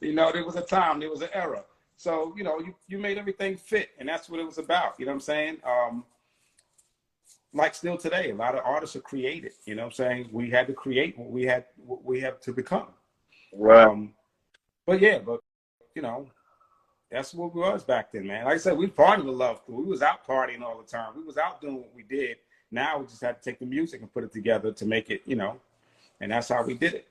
you 0.00 0.12
know, 0.12 0.30
there 0.32 0.44
was 0.44 0.56
a 0.56 0.62
time, 0.62 1.00
there 1.00 1.10
was 1.10 1.22
an 1.22 1.30
era. 1.32 1.64
So, 1.96 2.32
you 2.36 2.44
know, 2.44 2.60
you, 2.60 2.74
you 2.86 2.98
made 2.98 3.18
everything 3.18 3.56
fit, 3.56 3.90
and 3.98 4.08
that's 4.08 4.28
what 4.28 4.38
it 4.38 4.46
was 4.46 4.58
about. 4.58 4.94
You 4.98 5.06
know 5.06 5.12
what 5.12 5.16
I'm 5.16 5.20
saying? 5.20 5.56
Um, 5.64 6.04
like 7.58 7.74
still 7.74 7.98
today, 7.98 8.30
a 8.30 8.34
lot 8.34 8.54
of 8.54 8.62
artists 8.64 8.96
are 8.96 9.00
created. 9.00 9.52
You 9.66 9.74
know 9.74 9.82
what 9.82 9.88
I'm 9.88 9.92
saying? 9.92 10.28
We 10.32 10.48
had 10.48 10.66
to 10.68 10.72
create 10.72 11.18
what 11.18 11.30
we 11.30 11.44
had 11.44 11.66
what 11.84 12.04
we 12.04 12.20
have 12.20 12.40
to 12.42 12.52
become. 12.52 12.86
Right. 13.52 13.86
Um, 13.86 14.14
but 14.86 15.00
yeah, 15.00 15.18
but 15.18 15.40
you 15.94 16.00
know, 16.00 16.28
that's 17.10 17.34
what 17.34 17.54
we 17.54 17.60
was 17.60 17.84
back 17.84 18.12
then, 18.12 18.26
man. 18.26 18.44
Like 18.44 18.54
I 18.54 18.58
said, 18.58 18.78
we 18.78 18.86
partied 18.86 19.24
with 19.24 19.34
love. 19.34 19.64
Crew. 19.66 19.76
We 19.76 19.84
was 19.84 20.02
out 20.02 20.26
partying 20.26 20.62
all 20.62 20.80
the 20.80 20.88
time. 20.88 21.12
We 21.16 21.24
was 21.24 21.36
out 21.36 21.60
doing 21.60 21.76
what 21.76 21.92
we 21.94 22.04
did. 22.04 22.36
Now 22.70 22.98
we 22.98 23.06
just 23.06 23.20
had 23.20 23.42
to 23.42 23.50
take 23.50 23.58
the 23.58 23.66
music 23.66 24.00
and 24.00 24.12
put 24.12 24.24
it 24.24 24.32
together 24.32 24.72
to 24.72 24.86
make 24.86 25.10
it, 25.10 25.22
you 25.26 25.36
know, 25.36 25.58
and 26.20 26.30
that's 26.30 26.48
how 26.48 26.64
we 26.64 26.74
did 26.74 26.94
it. 26.94 27.08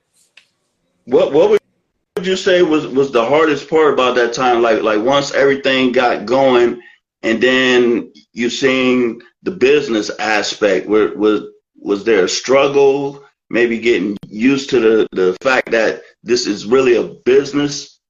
What 1.04 1.32
what 1.32 1.50
would 1.50 2.26
you 2.26 2.36
say 2.36 2.62
was 2.62 2.86
was 2.86 3.12
the 3.12 3.24
hardest 3.24 3.68
part 3.68 3.92
about 3.92 4.14
that 4.16 4.32
time? 4.32 4.62
Like 4.62 4.82
like 4.82 5.02
once 5.02 5.32
everything 5.32 5.92
got 5.92 6.26
going, 6.26 6.80
and 7.22 7.42
then 7.42 8.12
you 8.32 8.48
seeing 8.48 9.20
the 9.42 9.50
business 9.50 10.10
aspect. 10.18 10.86
Where 10.86 11.16
was 11.16 11.42
was 11.76 12.04
there 12.04 12.24
a 12.24 12.28
struggle? 12.28 13.24
Maybe 13.50 13.78
getting 13.78 14.16
used 14.26 14.70
to 14.70 14.80
the 14.80 15.08
the 15.12 15.36
fact 15.42 15.70
that 15.70 16.02
this 16.22 16.46
is 16.46 16.66
really 16.66 16.96
a 16.96 17.04
business. 17.04 18.00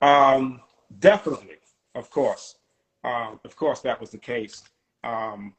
Um, 0.00 0.60
definitely, 0.98 1.58
of 1.94 2.10
course, 2.10 2.56
um, 3.04 3.40
of 3.44 3.56
course 3.56 3.80
that 3.80 4.00
was 4.00 4.10
the 4.10 4.18
case. 4.18 4.62
Um, 5.04 5.54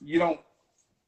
you 0.00 0.18
don't, 0.18 0.40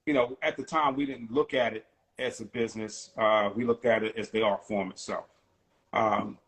you 0.07 0.15
know, 0.15 0.37
at 0.43 0.57
the 0.57 0.65
time 0.65 0.97
we 0.97 1.07
didn't 1.07 1.33
look 1.33 1.55
at 1.55 1.75
it 1.75 1.87
as 2.19 2.41
a 2.41 2.45
business. 2.45 3.11
Uh, 3.17 3.51
we 3.55 3.65
looked 3.65 3.85
at 3.85 4.03
it 4.03 4.17
as 4.17 4.31
the 4.31 4.43
art 4.43 4.67
form 4.67 4.91
itself. 4.91 5.27
Um, 5.93 6.39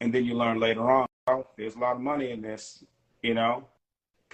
and 0.00 0.12
then 0.12 0.24
you 0.24 0.34
learn 0.34 0.60
later 0.60 0.90
on, 0.90 1.06
oh, 1.28 1.46
there's 1.56 1.76
a 1.76 1.78
lot 1.78 1.96
of 1.96 2.02
money 2.02 2.30
in 2.30 2.42
this. 2.42 2.84
You 3.22 3.34
know, 3.34 3.64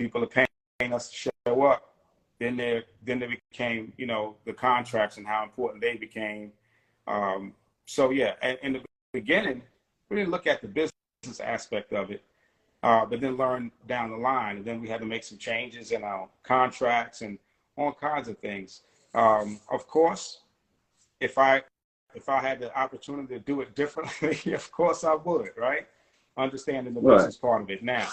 people 0.01 0.25
are 0.25 0.47
paying 0.79 0.93
us 0.95 1.11
to 1.11 1.31
show 1.47 1.63
up. 1.63 1.95
Then 2.39 2.57
they 2.57 2.83
then 3.05 3.19
they 3.19 3.27
became, 3.51 3.93
you 3.99 4.07
know, 4.07 4.37
the 4.47 4.53
contracts 4.53 5.19
and 5.19 5.27
how 5.27 5.45
important 5.45 5.83
they 5.83 5.97
became. 5.97 6.53
Um, 7.07 7.53
so 7.85 8.11
yeah, 8.11 8.35
and 8.41 8.59
in 8.63 8.73
the 8.73 8.81
beginning, 9.13 9.63
we 10.09 10.17
didn't 10.17 10.31
look 10.31 10.47
at 10.47 10.63
the 10.63 10.69
business 10.69 11.41
aspect 11.41 11.93
of 11.93 12.11
it, 12.11 12.25
uh, 12.83 13.05
but 13.05 13.21
then 13.21 13.37
learn 13.37 13.71
down 13.87 14.11
the 14.11 14.17
line. 14.17 14.57
And 14.57 14.65
then 14.65 14.81
we 14.81 14.89
had 14.89 15.01
to 15.01 15.07
make 15.07 15.23
some 15.23 15.37
changes 15.37 15.93
in 15.93 16.03
our 16.03 16.29
contracts 16.45 17.21
and 17.21 17.39
all 17.77 17.93
kinds 17.93 18.29
of 18.29 18.39
things. 18.39 18.83
Um, 19.15 19.61
of 19.71 19.87
course, 19.87 20.41
if 21.21 21.37
I 21.37 21.63
if 22.15 22.31
I 22.31 22.41
had 22.41 22.59
the 22.59 22.75
opportunity 22.77 23.35
to 23.35 23.41
do 23.41 23.61
it 23.61 23.75
differently, 23.75 24.53
of 24.55 24.73
course 24.73 25.05
I 25.05 25.15
would, 25.15 25.51
right? 25.59 25.87
Understanding 26.39 26.95
the 26.95 27.01
Right. 27.03 27.17
business 27.19 27.37
part 27.37 27.61
of 27.61 27.69
it 27.69 27.83
now. 27.83 28.09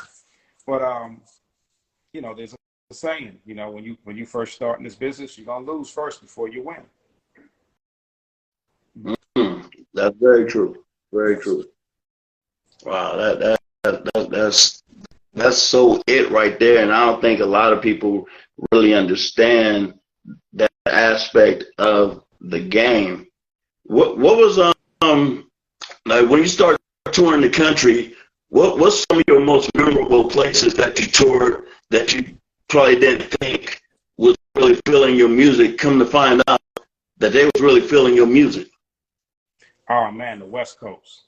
But 0.65 0.81
um, 0.81 1.21
you 2.17 2.23
know, 2.23 2.33
there's 2.33 2.53
a 2.53 2.93
saying, 2.95 3.37
you 3.45 3.53
know, 3.53 3.69
when 3.69 3.83
you 3.83 3.95
when 4.03 4.17
you 4.17 4.25
first 4.25 4.55
start 4.55 4.79
in 4.79 4.83
this 4.83 4.95
business, 4.95 5.37
you're 5.37 5.45
gonna 5.45 5.63
lose 5.63 5.87
first 5.87 6.19
before 6.19 6.49
you 6.49 6.63
win. 6.63 9.15
Hmm, 9.35 9.61
that's 9.93 10.17
very 10.17 10.47
true. 10.47 10.83
Very 11.13 11.37
true. 11.37 11.65
Wow, 12.83 13.17
that, 13.17 13.39
that 13.39 13.59
that 13.83 14.05
that 14.05 14.29
that's 14.31 14.81
that's 15.35 15.59
so 15.59 16.01
it 16.07 16.31
right 16.31 16.59
there, 16.59 16.81
and 16.81 16.91
I 16.91 17.05
don't 17.05 17.21
think 17.21 17.39
a 17.39 17.45
lot 17.45 17.71
of 17.71 17.83
people 17.83 18.25
really 18.71 18.95
understand 18.95 19.93
that 20.53 20.71
aspect 20.87 21.65
of 21.77 22.23
the 22.41 22.61
game. 22.61 23.27
What 23.83 24.17
what 24.17 24.37
was 24.37 24.57
um 25.01 25.51
like 26.07 26.27
when 26.27 26.39
you 26.39 26.47
start 26.47 26.77
touring 27.11 27.41
the 27.41 27.49
country? 27.51 28.15
What 28.49 28.79
what's 28.79 29.05
some 29.07 29.19
of 29.19 29.23
your 29.27 29.41
most 29.41 29.69
memorable 29.75 30.27
places 30.27 30.73
that 30.75 30.99
you 30.99 31.05
toured 31.05 31.66
that 31.89 32.13
you 32.13 32.37
probably 32.67 32.99
didn't 32.99 33.29
think 33.41 33.81
was 34.17 34.35
really 34.55 34.79
feeling 34.85 35.15
your 35.15 35.29
music? 35.29 35.77
Come 35.77 35.99
to 35.99 36.05
find 36.05 36.41
out 36.47 36.61
that 37.17 37.33
they 37.33 37.45
was 37.45 37.61
really 37.61 37.81
feeling 37.81 38.15
your 38.15 38.27
music. 38.27 38.67
Oh 39.89 40.11
man, 40.11 40.39
the 40.39 40.45
West 40.45 40.79
Coast. 40.79 41.23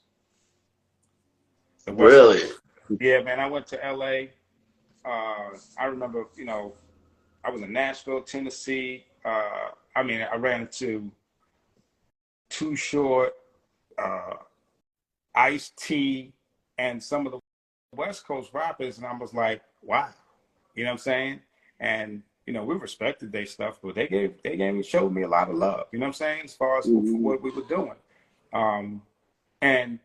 The 1.86 1.92
West 1.92 2.12
Really? 2.12 2.50
Yeah, 3.00 3.22
man, 3.22 3.40
I 3.40 3.46
went 3.46 3.66
to 3.68 3.76
LA. 3.76 4.26
Uh, 5.04 5.56
I 5.78 5.86
remember, 5.86 6.26
you 6.36 6.44
know, 6.44 6.74
I 7.44 7.50
was 7.50 7.62
in 7.62 7.72
Nashville, 7.72 8.22
Tennessee. 8.22 9.04
Uh, 9.24 9.70
I 9.96 10.02
mean, 10.02 10.26
I 10.30 10.36
ran 10.36 10.62
into 10.62 11.10
Too 12.50 12.76
Short, 12.76 13.32
uh, 13.98 14.34
Ice 15.34 15.72
T, 15.76 16.32
and 16.78 17.02
some 17.02 17.26
of 17.26 17.32
the 17.32 17.38
West 17.94 18.26
Coast 18.26 18.50
rappers, 18.52 18.98
and 18.98 19.06
I 19.06 19.16
was 19.16 19.32
like, 19.32 19.62
wow, 19.82 20.10
you 20.74 20.84
know 20.84 20.90
what 20.90 20.94
I'm 20.94 20.98
saying? 20.98 21.40
And 21.80 22.22
you 22.46 22.52
know, 22.52 22.64
we 22.64 22.74
respected 22.74 23.30
their 23.30 23.46
stuff, 23.46 23.78
but 23.82 23.94
they 23.94 24.08
gave 24.08 24.34
they 24.42 24.56
gave 24.56 24.74
me 24.74 24.82
showed 24.82 25.12
me 25.12 25.22
a 25.22 25.28
lot 25.28 25.48
of 25.50 25.56
love. 25.56 25.86
You 25.92 25.98
know 25.98 26.04
what 26.04 26.08
I'm 26.08 26.14
saying? 26.14 26.42
As 26.44 26.54
far 26.54 26.78
as 26.78 26.84
for 26.84 26.90
Mhm. 26.90 27.20
what 27.20 27.42
we 27.42 27.50
were 27.50 27.62
doing, 27.62 27.94
um, 28.52 29.02
and 29.60 29.98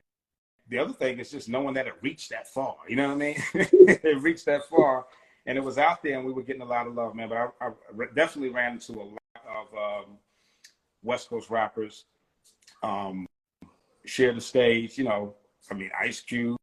the 0.68 0.80
other 0.80 0.94
thing 0.94 1.20
is 1.20 1.32
just 1.32 1.50
knowing 1.50 1.74
that 1.76 1.88
it 1.88 1.94
reached 2.02 2.30
that 2.32 2.48
far. 2.48 2.78
You 2.88 2.96
know 2.98 3.08
what 3.08 3.14
I 3.16 3.18
mean? 3.18 3.36
it 3.54 4.22
reached 4.22 4.46
that 4.46 4.66
far, 4.66 5.06
and 5.46 5.58
it 5.58 5.64
was 5.64 5.78
out 5.78 6.04
there, 6.04 6.18
and 6.18 6.26
we 6.26 6.34
were 6.34 6.44
getting 6.44 6.62
a 6.62 6.66
lot 6.66 6.88
of 6.88 6.96
love, 6.96 7.16
man. 7.16 7.30
But 7.30 7.38
I, 7.38 7.68
I 7.68 7.72
re- 7.92 8.08
definitely 8.16 8.50
ran 8.50 8.74
into 8.74 8.94
a 8.94 9.04
lot 9.04 9.20
of 9.48 10.04
um, 10.06 10.18
West 11.04 11.30
Coast 11.30 11.50
rappers. 11.50 12.06
Um, 12.84 13.26
share 14.06 14.34
the 14.34 14.42
stage, 14.42 14.98
you 14.98 15.04
know. 15.06 15.36
I 15.72 15.74
mean, 15.74 15.90
Ice 16.00 16.22
Cube, 16.22 16.58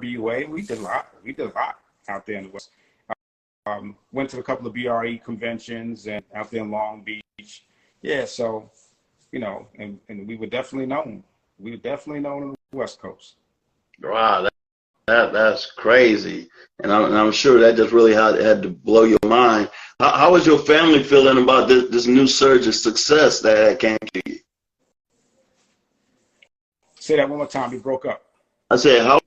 BUA, 0.00 0.46
we 0.48 0.62
did 0.62 0.78
a 0.78 0.82
lot. 0.82 1.14
We 1.22 1.32
did 1.32 1.50
a 1.50 1.54
lot 1.54 1.78
out 2.08 2.26
there 2.26 2.36
in 2.36 2.44
the 2.44 2.50
West. 2.50 2.70
Um, 3.66 3.96
went 4.12 4.30
to 4.30 4.40
a 4.40 4.42
couple 4.42 4.66
of 4.66 4.74
BRE 4.74 5.18
conventions 5.24 6.06
and 6.06 6.24
out 6.34 6.50
there 6.50 6.62
in 6.62 6.70
Long 6.70 7.02
Beach. 7.02 7.64
Yeah, 8.02 8.24
so 8.24 8.70
you 9.32 9.38
know, 9.38 9.68
and, 9.78 9.98
and 10.08 10.26
we 10.26 10.36
were 10.36 10.46
definitely 10.46 10.86
known. 10.86 11.22
We 11.58 11.72
were 11.72 11.76
definitely 11.76 12.20
known 12.20 12.42
on 12.42 12.54
the 12.70 12.76
West 12.76 13.00
Coast. 13.00 13.36
Wow, 14.02 14.42
that, 14.42 14.52
that 15.06 15.32
that's 15.32 15.70
crazy, 15.72 16.48
and 16.82 16.90
I'm, 16.90 17.04
and 17.04 17.18
I'm 17.18 17.32
sure 17.32 17.60
that 17.60 17.76
just 17.76 17.92
really 17.92 18.14
had 18.14 18.36
had 18.36 18.62
to 18.62 18.70
blow 18.70 19.04
your 19.04 19.18
mind. 19.24 19.70
How, 20.00 20.10
how 20.12 20.32
was 20.32 20.46
your 20.46 20.58
family 20.58 21.02
feeling 21.02 21.42
about 21.42 21.68
this 21.68 21.90
this 21.90 22.06
new 22.06 22.26
surge 22.26 22.66
of 22.66 22.74
success 22.74 23.40
that 23.40 23.78
came 23.78 23.98
to 24.14 24.22
you? 24.24 24.38
Say 26.98 27.16
that 27.16 27.28
one 27.28 27.38
more 27.38 27.46
time. 27.46 27.72
You 27.72 27.80
broke 27.80 28.06
up. 28.06 28.22
I 28.70 28.76
said, 28.76 29.02
how 29.02 29.20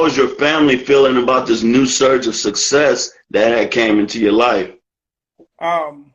was 0.00 0.16
your 0.16 0.28
family 0.28 0.76
feeling 0.76 1.22
about 1.22 1.46
this 1.46 1.62
new 1.62 1.86
surge 1.86 2.26
of 2.26 2.34
success 2.34 3.12
that 3.30 3.56
had 3.56 3.70
came 3.70 4.00
into 4.00 4.18
your 4.18 4.32
life? 4.32 4.72
Um, 5.60 6.12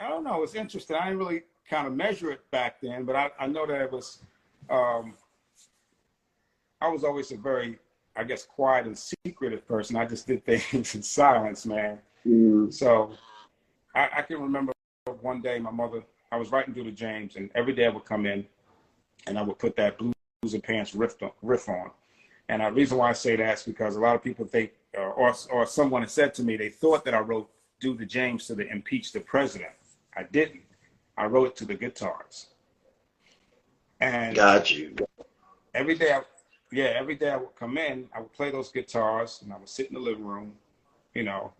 I 0.00 0.08
don't 0.08 0.24
know. 0.24 0.42
It's 0.42 0.54
interesting. 0.54 0.96
I 0.96 1.06
didn't 1.06 1.18
really 1.18 1.42
kind 1.68 1.86
of 1.86 1.94
measure 1.94 2.30
it 2.30 2.50
back 2.50 2.80
then, 2.80 3.04
but 3.04 3.16
I, 3.16 3.30
I 3.38 3.46
know 3.46 3.66
that 3.66 3.80
it 3.80 3.92
was. 3.92 4.22
Um, 4.70 5.14
I 6.80 6.88
was 6.88 7.04
always 7.04 7.32
a 7.32 7.36
very, 7.36 7.78
I 8.16 8.24
guess, 8.24 8.44
quiet 8.44 8.86
and 8.86 8.96
secretive 9.26 9.66
person. 9.66 9.96
I 9.96 10.06
just 10.06 10.26
did 10.26 10.44
things 10.46 10.94
in 10.94 11.02
silence, 11.02 11.66
man. 11.66 11.98
So 12.70 13.12
I, 13.94 14.08
I 14.18 14.22
can 14.22 14.40
remember 14.40 14.72
one 15.20 15.40
day 15.40 15.58
my 15.58 15.70
mother, 15.70 16.02
I 16.30 16.36
was 16.36 16.52
writing 16.52 16.74
the 16.74 16.90
James, 16.90 17.36
and 17.36 17.50
every 17.54 17.74
day 17.74 17.86
I 17.86 17.88
would 17.88 18.04
come 18.04 18.26
in 18.26 18.46
and 19.26 19.38
I 19.38 19.42
would 19.42 19.58
put 19.58 19.76
that 19.76 19.98
blues 19.98 20.14
and 20.42 20.62
pants 20.62 20.94
riff 20.94 21.20
on. 21.22 21.30
Riff 21.42 21.68
on. 21.68 21.90
And 22.48 22.62
the 22.62 22.70
reason 22.70 22.98
why 22.98 23.10
I 23.10 23.12
say 23.12 23.36
that 23.36 23.58
is 23.58 23.62
because 23.64 23.96
a 23.96 24.00
lot 24.00 24.14
of 24.14 24.22
people 24.22 24.46
think, 24.46 24.70
uh, 24.96 25.00
or, 25.00 25.34
or 25.50 25.66
someone 25.66 26.02
has 26.02 26.12
said 26.12 26.32
to 26.34 26.42
me, 26.42 26.56
they 26.56 26.70
thought 26.70 27.04
that 27.04 27.14
I 27.14 27.18
wrote 27.18 27.50
Do 27.80 27.94
the 27.94 28.06
James 28.06 28.46
to 28.46 28.54
the 28.54 28.70
impeach 28.70 29.12
the 29.12 29.20
president. 29.20 29.72
I 30.16 30.22
didn't. 30.22 30.62
I 31.16 31.26
wrote 31.26 31.48
it 31.48 31.56
to 31.56 31.64
the 31.64 31.74
guitars. 31.74 32.46
And 34.00 34.36
Got 34.36 34.70
you. 34.70 34.94
every 35.74 35.96
day, 35.96 36.12
I, 36.12 36.22
yeah, 36.70 36.92
every 36.96 37.16
day 37.16 37.30
I 37.30 37.36
would 37.36 37.54
come 37.58 37.76
in, 37.76 38.08
I 38.14 38.20
would 38.20 38.32
play 38.32 38.52
those 38.52 38.70
guitars, 38.70 39.40
and 39.42 39.52
I 39.52 39.58
would 39.58 39.68
sit 39.68 39.88
in 39.88 39.94
the 39.94 40.00
living 40.00 40.24
room, 40.24 40.52
you 41.14 41.24
know. 41.24 41.52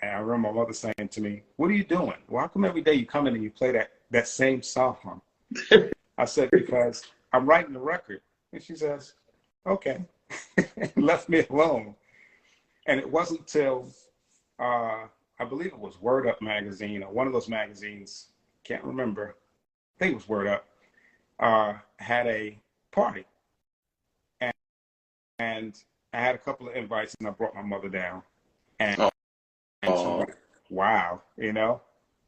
And 0.00 0.10
I 0.10 0.18
remember 0.20 0.48
my 0.48 0.54
mother 0.54 0.72
saying 0.72 1.08
to 1.10 1.20
me, 1.20 1.42
"What 1.56 1.70
are 1.70 1.74
you 1.74 1.84
doing? 1.84 2.16
Well, 2.28 2.40
how 2.40 2.48
come 2.48 2.64
every 2.64 2.80
day 2.80 2.94
you 2.94 3.04
come 3.04 3.26
in 3.26 3.34
and 3.34 3.44
you 3.44 3.50
play 3.50 3.72
that 3.72 3.90
that 4.10 4.26
same 4.26 4.62
song?" 4.62 5.20
I 6.18 6.24
said, 6.24 6.50
"Because 6.50 7.04
I'm 7.32 7.46
writing 7.46 7.72
the 7.72 7.80
record." 7.80 8.20
And 8.52 8.62
she 8.62 8.74
says, 8.76 9.14
"Okay," 9.66 10.04
left 10.96 11.28
me 11.28 11.44
alone. 11.50 11.94
And 12.86 12.98
it 12.98 13.08
wasn't 13.10 13.46
till 13.46 13.88
uh, 14.58 15.06
I 15.38 15.44
believe 15.48 15.68
it 15.68 15.78
was 15.78 16.00
Word 16.00 16.26
Up 16.26 16.40
magazine 16.42 17.02
or 17.02 17.12
one 17.12 17.26
of 17.26 17.32
those 17.32 17.48
magazines, 17.48 18.28
can't 18.64 18.84
remember. 18.84 19.36
I 19.96 19.98
think 19.98 20.12
it 20.12 20.16
was 20.16 20.28
Word 20.28 20.46
Up. 20.46 20.64
Uh, 21.38 21.74
had 21.96 22.26
a 22.26 22.58
party 22.92 23.24
and 24.40 24.52
and 25.38 25.82
I 26.12 26.20
had 26.20 26.34
a 26.34 26.38
couple 26.38 26.68
of 26.68 26.76
invites, 26.76 27.14
and 27.18 27.26
I 27.28 27.30
brought 27.30 27.54
my 27.54 27.62
mother 27.62 27.88
down, 27.88 28.22
and, 28.78 29.00
Oh. 29.00 29.10
and 29.82 30.18
like, 30.20 30.36
"Wow," 30.68 31.22
you 31.36 31.52
know, 31.52 31.80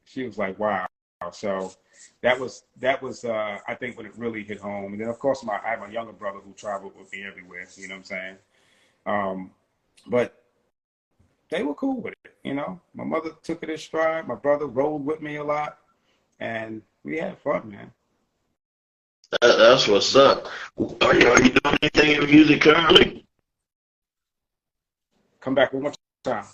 she 0.05 0.25
was 0.25 0.39
like, 0.39 0.59
"Wow." 0.59 0.87
So 1.31 1.73
that 2.21 2.39
was 2.39 2.65
that 2.81 3.03
was 3.03 3.25
uh, 3.25 3.59
I 3.67 3.75
think 3.75 3.97
when 3.97 4.07
it 4.07 4.13
really 4.17 4.43
hit 4.43 4.59
home. 4.59 4.93
And 4.93 5.01
then 5.01 5.09
of 5.09 5.19
course 5.19 5.45
my 5.45 5.61
I 5.65 5.71
have 5.71 5.89
a 5.89 5.93
younger 5.93 6.13
brother 6.13 6.39
who 6.45 6.53
traveled 6.53 6.93
with 6.99 7.13
me 7.13 7.25
everywhere. 7.25 7.67
You 7.77 7.89
know 7.89 7.95
what 7.95 7.99
I'm 7.99 8.05
saying? 8.05 8.37
Um, 9.07 9.51
but 10.07 10.43
they 11.51 11.63
were 11.63 11.75
cool 11.75 12.01
with 12.01 12.15
it. 12.25 12.35
You 12.43 12.55
know, 12.55 12.81
my 12.95 13.05
mother 13.05 13.31
took 13.43 13.63
it 13.63 13.71
in 13.71 13.79
stride. 13.79 14.27
My 14.27 14.35
brother 14.35 14.67
rolled 14.67 15.05
with 15.05 15.21
me 15.21 15.37
a 15.37 15.45
lot, 15.45 15.79
and 16.41 16.83
we 17.05 17.19
had 17.19 17.39
fun, 17.39 17.71
man. 17.71 17.93
That, 19.41 19.57
that's 19.59 19.89
what's 19.89 20.15
up. 20.17 20.47
Are 20.79 21.15
you, 21.15 21.29
are 21.29 21.43
you 21.43 21.51
doing 21.51 21.79
anything 21.83 22.23
in 22.23 22.27
music 22.31 22.63
currently? 22.63 23.25
Come 25.41 25.55
back 25.55 25.73
one 25.73 25.85
more 25.85 25.93
time. 26.23 26.45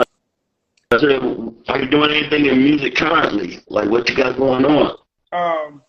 I 0.92 0.98
said, 0.98 1.22
are 1.68 1.80
you 1.80 1.88
doing 1.88 2.10
anything 2.10 2.46
in 2.46 2.58
music 2.58 2.96
currently? 2.96 3.60
Like 3.68 3.88
what 3.88 4.08
you 4.08 4.16
got 4.16 4.36
going 4.36 4.64
on? 4.64 4.96
Um, 5.30 5.82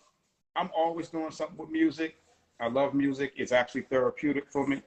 I'm 0.54 0.70
always 0.76 1.08
doing 1.08 1.32
something 1.32 1.56
with 1.56 1.70
music. 1.70 2.18
I 2.60 2.68
love 2.68 2.94
music. 2.94 3.32
It's 3.34 3.50
actually 3.50 3.82
therapeutic 3.82 4.48
for 4.48 4.64
me. 4.64 4.80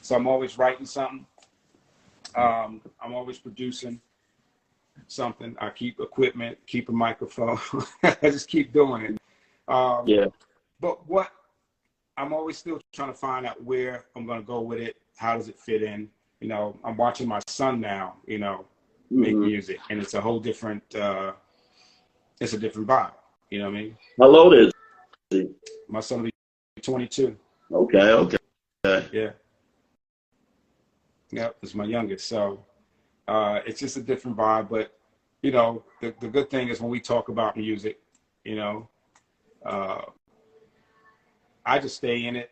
So 0.00 0.16
I'm 0.16 0.26
always 0.26 0.56
writing 0.56 0.86
something. 0.86 1.26
Um, 2.34 2.80
I'm 2.98 3.12
always 3.12 3.38
producing 3.38 4.00
something. 5.06 5.54
I 5.60 5.68
keep 5.68 6.00
equipment, 6.00 6.56
keep 6.66 6.88
a 6.88 6.92
microphone. 6.92 7.58
I 8.02 8.16
just 8.22 8.48
keep 8.48 8.72
doing 8.72 9.02
it. 9.02 9.18
Um, 9.68 10.04
Yeah. 10.06 10.26
But 10.80 11.06
what 11.06 11.30
I'm 12.16 12.32
always 12.32 12.56
still 12.56 12.80
trying 12.94 13.12
to 13.12 13.18
find 13.18 13.44
out 13.44 13.62
where 13.62 14.06
I'm 14.16 14.24
going 14.24 14.40
to 14.40 14.46
go 14.46 14.62
with 14.62 14.80
it. 14.80 14.96
How 15.16 15.36
does 15.36 15.48
it 15.48 15.58
fit 15.58 15.82
in? 15.82 16.08
You 16.40 16.48
know, 16.48 16.78
I'm 16.82 16.96
watching 16.96 17.28
my 17.28 17.40
son 17.46 17.80
now, 17.82 18.16
you 18.26 18.38
know, 18.38 18.64
make 19.12 19.34
Mhm. 19.34 19.46
music 19.46 19.80
and 19.90 20.00
it's 20.00 20.14
a 20.14 20.20
whole 20.20 20.40
different, 20.40 20.82
uh, 20.94 21.32
it's 22.40 22.52
a 22.52 22.58
different 22.58 22.88
vibe. 22.88 23.14
You 23.50 23.58
know 23.58 23.70
what 23.70 23.76
I 23.76 23.82
mean? 23.82 23.98
How 24.18 24.36
old 24.36 24.54
is 24.54 24.72
he? 25.30 25.48
My 25.88 26.00
son 26.00 26.18
will 26.22 26.30
be 26.76 26.82
22. 26.82 27.36
Okay, 27.72 28.12
okay. 28.12 28.38
Yeah. 29.12 29.32
Yep, 31.30 31.56
it's 31.62 31.74
my 31.74 31.84
youngest. 31.84 32.28
So 32.28 32.64
uh, 33.28 33.60
it's 33.66 33.80
just 33.80 33.96
a 33.96 34.02
different 34.02 34.36
vibe. 34.36 34.68
But, 34.68 34.94
you 35.42 35.50
know, 35.50 35.84
the, 36.00 36.14
the 36.20 36.28
good 36.28 36.50
thing 36.50 36.68
is 36.68 36.80
when 36.80 36.90
we 36.90 37.00
talk 37.00 37.28
about 37.28 37.56
music, 37.56 38.00
you 38.44 38.56
know, 38.56 38.88
uh, 39.64 40.02
I 41.64 41.78
just 41.78 41.96
stay 41.96 42.26
in 42.26 42.36
it. 42.36 42.50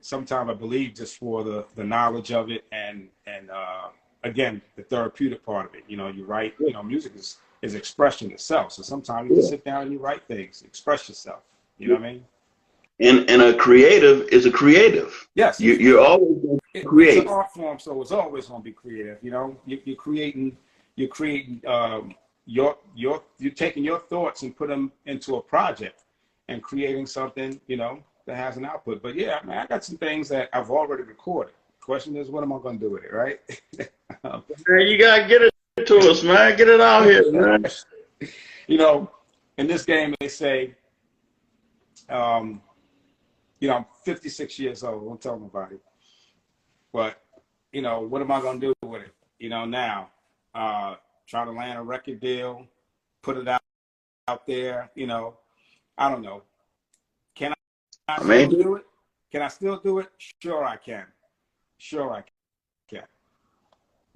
Sometimes 0.00 0.50
I 0.50 0.54
believe 0.54 0.94
just 0.94 1.18
for 1.18 1.42
the, 1.42 1.66
the 1.74 1.84
knowledge 1.84 2.30
of 2.30 2.50
it 2.50 2.64
and, 2.70 3.08
and 3.26 3.50
uh, 3.50 3.88
again, 4.24 4.60
the 4.76 4.82
therapeutic 4.82 5.44
part 5.44 5.66
of 5.66 5.74
it. 5.74 5.84
You 5.88 5.96
know, 5.96 6.08
you 6.08 6.24
write, 6.24 6.54
you 6.58 6.72
know, 6.72 6.82
music 6.82 7.14
is, 7.16 7.38
is 7.62 7.74
expression 7.74 8.30
itself. 8.30 8.72
So 8.72 8.82
sometimes 8.82 9.30
you 9.30 9.36
just 9.36 9.50
sit 9.50 9.64
down 9.64 9.82
and 9.82 9.92
you 9.92 9.98
write 9.98 10.22
things, 10.26 10.62
express 10.62 11.08
yourself. 11.08 11.42
You 11.78 11.88
know 11.88 11.94
what 11.94 12.04
I 12.04 12.12
mean? 12.12 12.24
And 13.00 13.30
and 13.30 13.42
a 13.42 13.54
creative 13.54 14.28
is 14.30 14.44
a 14.44 14.50
creative. 14.50 15.28
Yes. 15.36 15.60
You 15.60 15.74
you're 15.74 16.00
always 16.00 16.42
going 16.42 16.58
it, 16.74 16.84
create. 16.84 17.18
It's 17.18 17.26
an 17.26 17.28
art 17.28 17.52
form, 17.52 17.78
so 17.78 18.00
it's 18.02 18.10
always 18.10 18.46
going 18.46 18.60
to 18.60 18.64
be 18.64 18.72
creative. 18.72 19.18
You 19.22 19.30
know, 19.30 19.56
you, 19.66 19.80
you're 19.84 19.96
creating, 19.96 20.56
you're 20.96 21.08
creating 21.08 21.62
um, 21.68 22.16
your 22.46 22.76
your 22.96 23.22
you're 23.38 23.52
taking 23.52 23.84
your 23.84 24.00
thoughts 24.00 24.42
and 24.42 24.56
put 24.56 24.68
them 24.68 24.90
into 25.06 25.36
a 25.36 25.40
project 25.40 26.02
and 26.48 26.60
creating 26.60 27.06
something. 27.06 27.60
You 27.68 27.76
know, 27.76 28.02
that 28.26 28.36
has 28.36 28.56
an 28.56 28.64
output. 28.64 29.00
But 29.00 29.14
yeah, 29.14 29.38
man, 29.44 29.58
I 29.58 29.66
got 29.66 29.84
some 29.84 29.96
things 29.96 30.28
that 30.30 30.48
I've 30.52 30.70
already 30.70 31.04
recorded. 31.04 31.54
Question 31.80 32.16
is, 32.16 32.30
what 32.30 32.42
am 32.42 32.52
I 32.52 32.58
going 32.58 32.78
to 32.78 32.84
do 32.84 32.90
with 32.92 33.04
it, 33.04 33.12
right? 33.12 33.40
Man, 34.24 34.86
you 34.86 34.98
gotta 34.98 35.26
get 35.28 35.42
it 35.42 35.86
to 35.86 35.98
us, 35.98 36.22
man. 36.22 36.56
Get 36.56 36.68
it 36.68 36.80
out 36.80 37.04
here, 37.04 37.30
man. 37.30 37.64
you 38.66 38.78
know, 38.78 39.10
in 39.58 39.66
this 39.66 39.84
game, 39.84 40.14
they 40.20 40.28
say, 40.28 40.74
um, 42.08 42.62
you 43.60 43.68
know, 43.68 43.76
I'm 43.76 43.86
56 44.04 44.58
years 44.58 44.82
old. 44.82 45.06
Don't 45.06 45.20
tell 45.20 45.38
nobody. 45.38 45.76
But, 46.92 47.22
you 47.72 47.82
know, 47.82 48.00
what 48.00 48.22
am 48.22 48.30
I 48.32 48.40
going 48.40 48.60
to 48.60 48.66
do 48.68 48.88
with 48.88 49.02
it? 49.02 49.14
You 49.38 49.50
know, 49.50 49.64
now, 49.64 50.10
uh, 50.54 50.96
try 51.26 51.44
to 51.44 51.50
land 51.50 51.78
a 51.78 51.82
record 51.82 52.20
deal, 52.20 52.66
put 53.22 53.36
it 53.36 53.48
out, 53.48 53.60
out 54.26 54.46
there, 54.46 54.90
you 54.94 55.06
know, 55.06 55.34
I 55.96 56.10
don't 56.10 56.22
know. 56.22 56.42
Can 57.34 57.52
I, 58.08 58.16
I 58.16 58.46
do 58.46 58.76
it? 58.76 58.84
Can 59.30 59.42
I 59.42 59.48
still 59.48 59.78
do 59.78 59.98
it? 59.98 60.08
Sure, 60.40 60.64
I 60.64 60.76
can. 60.76 61.04
Sure, 61.78 62.12
I 62.12 62.22
can. 62.22 62.37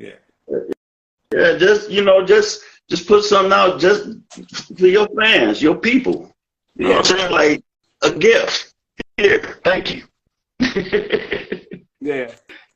Yeah. 0.03 0.15
Yeah, 1.33 1.57
just 1.57 1.91
you 1.91 2.03
know, 2.03 2.25
just 2.27 2.63
just 2.89 3.07
put 3.07 3.25
something 3.25 3.53
out 3.53 3.81
just 3.81 4.09
for 4.77 4.87
your 4.87 5.09
fans, 5.19 5.63
your 5.63 5.77
people. 5.77 6.35
You 6.77 6.89
know 6.89 6.97
what 6.97 7.11
I'm 7.13 7.19
saying? 7.19 7.33
Like 7.33 7.65
a 8.03 8.11
gift. 8.11 8.75
Here, 9.17 9.59
thank 9.65 9.95
you. 9.95 10.03
you 10.59 11.85
Yeah. 12.01 12.33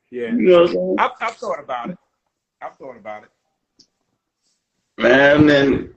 Yeah. 0.09 0.31
know 0.31 0.61
I'm 0.61 0.67
saying? 0.67 0.95
I've, 0.99 1.11
I've 1.19 1.35
thought 1.35 1.59
about 1.59 1.89
it. 1.89 1.97
I've 2.61 2.75
thought 2.77 2.95
about 2.95 3.23
it. 3.23 3.29
Man, 4.97 5.49
and 5.49 5.93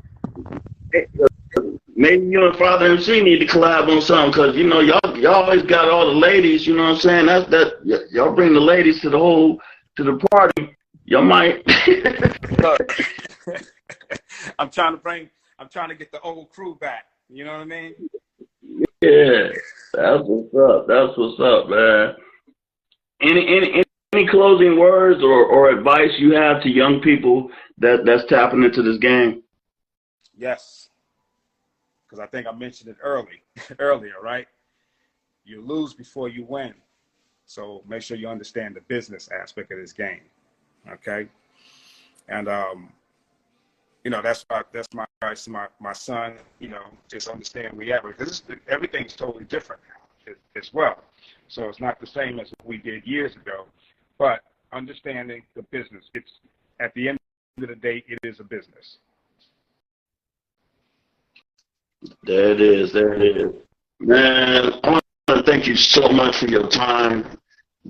maybe 1.95 2.27
you 2.27 2.47
and 2.47 2.57
Father 2.57 2.87
MC 2.87 3.23
need 3.23 3.39
to 3.39 3.47
collab 3.47 3.89
on 3.89 4.03
something 4.03 4.33
because 4.33 4.57
you 4.57 4.67
know 4.67 4.81
y'all 4.81 5.17
y'all 5.17 5.45
always 5.45 5.63
got 5.63 5.89
all 5.89 6.07
the 6.07 6.15
ladies. 6.15 6.67
You 6.67 6.77
know 6.77 6.83
what 6.85 6.95
I'm 6.95 6.99
saying? 6.99 7.27
That's 7.27 7.49
that 7.51 8.09
y'all 8.11 8.35
bring 8.35 8.53
the 8.53 8.61
ladies 8.61 9.01
to 9.03 9.11
the 9.11 9.19
whole 9.19 9.61
to 9.97 10.05
the 10.05 10.19
party. 10.31 10.77
Y'all 11.11 11.25
might. 11.25 11.67
Look, 12.63 12.99
I'm 14.61 14.71
trying 14.71 14.93
to 14.93 15.03
bring, 15.03 15.29
I'm 15.59 15.69
trying 15.69 15.89
to 15.89 15.97
get 15.97 16.13
the 16.13 16.21
old 16.21 16.51
crew 16.51 16.77
back. 16.77 17.07
You 17.29 17.45
know 17.45 17.53
what 17.53 17.63
I 17.63 17.65
mean? 17.65 17.95
yeah, 19.01 19.49
that's 19.93 20.23
what's 20.23 20.55
up. 20.55 20.87
That's 20.87 21.19
what's 21.19 21.41
up, 21.41 21.69
man. 21.69 22.15
Any 23.21 23.45
any 23.45 23.73
any- 23.75 23.85
any 24.13 24.27
closing 24.27 24.77
words 24.77 25.23
or, 25.23 25.45
or 25.45 25.71
advice 25.71 26.11
you 26.19 26.33
have 26.33 26.61
to 26.65 26.69
young 26.69 27.01
people 27.01 27.49
that 27.79 28.05
that's 28.05 28.25
tapping 28.29 28.65
into 28.65 28.83
this 28.83 28.99
game? 28.99 29.43
Yes. 30.37 30.89
Because 32.05 32.19
I 32.19 32.27
think 32.27 32.49
I 32.49 32.53
mentioned 32.53 32.91
it 32.91 32.97
early, 33.03 33.43
earlier, 33.79 34.15
right? 34.21 34.49
You 35.45 35.61
lose 35.61 35.95
before 35.95 36.29
you 36.29 36.45
win. 36.45 36.75
So 37.47 37.85
make 37.89 38.03
sure 38.03 38.17
you 38.17 38.29
understand 38.29 38.75
the 38.75 38.81
business 38.83 39.29
aspect 39.29 39.71
of 39.71 39.79
this 39.79 39.93
game. 39.93 40.23
Okay. 40.89 41.29
And 42.29 42.49
um, 42.49 42.93
you 44.05 44.11
know, 44.11 44.23
that's 44.23 44.45
my 44.51 44.63
that's 44.73 44.89
my 44.95 45.07
advice 45.21 45.45
to 45.45 45.51
my, 45.51 45.67
my 45.81 45.93
son, 45.93 46.35
you 46.59 46.69
know, 46.69 46.85
just 47.09 47.29
understand 47.29 47.77
reality. 47.77 48.15
Because 48.17 48.43
everything's 48.69 49.15
totally 49.15 49.45
different 49.45 49.83
now 49.89 50.35
as, 50.57 50.73
well. 50.73 51.03
So 51.49 51.69
it's 51.69 51.81
not 51.81 52.01
the 52.01 52.07
same 52.07 52.41
as 52.41 52.51
what 52.51 52.67
we 52.67 52.79
did 52.79 53.07
years 53.07 53.37
ago. 53.37 53.67
But 54.19 54.41
understanding 54.73 55.43
the 55.55 55.63
business. 55.65 56.05
It's 56.15 56.33
at 56.79 56.95
the 56.95 57.09
end 57.09 57.19
of 57.61 57.69
the 57.69 57.75
day, 57.75 58.05
it 58.09 58.19
is 58.23 58.41
a 58.41 58.45
business. 58.45 58.99
There 62.25 62.53
it 62.53 62.61
is. 62.61 62.93
There 62.93 63.13
it 63.13 63.37
is. 63.37 63.55
Man, 63.99 64.73
I 64.85 64.91
want 64.91 65.05
to 65.29 65.43
thank 65.43 65.67
you 65.67 65.77
so 65.77 66.09
much 66.09 66.39
for 66.39 66.47
your 66.47 66.67
time. 66.69 67.39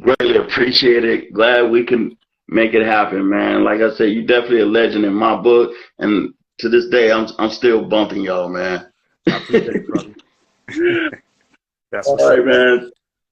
Greatly 0.00 0.36
appreciate 0.36 1.04
it. 1.04 1.32
Glad 1.32 1.70
we 1.70 1.84
can 1.84 2.16
make 2.50 2.74
it 2.74 2.84
happen, 2.84 3.28
man. 3.28 3.64
Like 3.64 3.80
I 3.80 3.94
said, 3.94 4.12
you're 4.12 4.26
definitely 4.26 4.60
a 4.60 4.66
legend 4.66 5.04
in 5.04 5.14
my 5.14 5.40
book, 5.40 5.72
and 5.98 6.34
to 6.58 6.68
this 6.68 6.88
day, 6.88 7.10
I'm 7.10 7.28
I'm 7.38 7.50
still 7.50 7.84
bumping 7.84 8.22
y'all, 8.22 8.48
man. 8.48 8.90
I 9.26 9.36
appreciate 9.36 9.76
it, 9.76 9.86
brother. 9.86 10.14
That's 11.92 12.06
All 12.06 12.16
what's 12.16 12.24
right, 12.24 12.40
up. 12.40 12.44
man. 12.44 12.90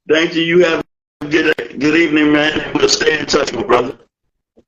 Thank 0.08 0.34
you. 0.34 0.42
You 0.42 0.64
have 0.64 0.84
a 1.20 1.26
good 1.26 1.54
good 1.78 1.96
evening, 1.96 2.32
man. 2.32 2.72
We'll 2.74 2.88
stay 2.88 3.18
in 3.18 3.26
touch, 3.26 3.52
my 3.52 3.62
brother. 3.62 3.98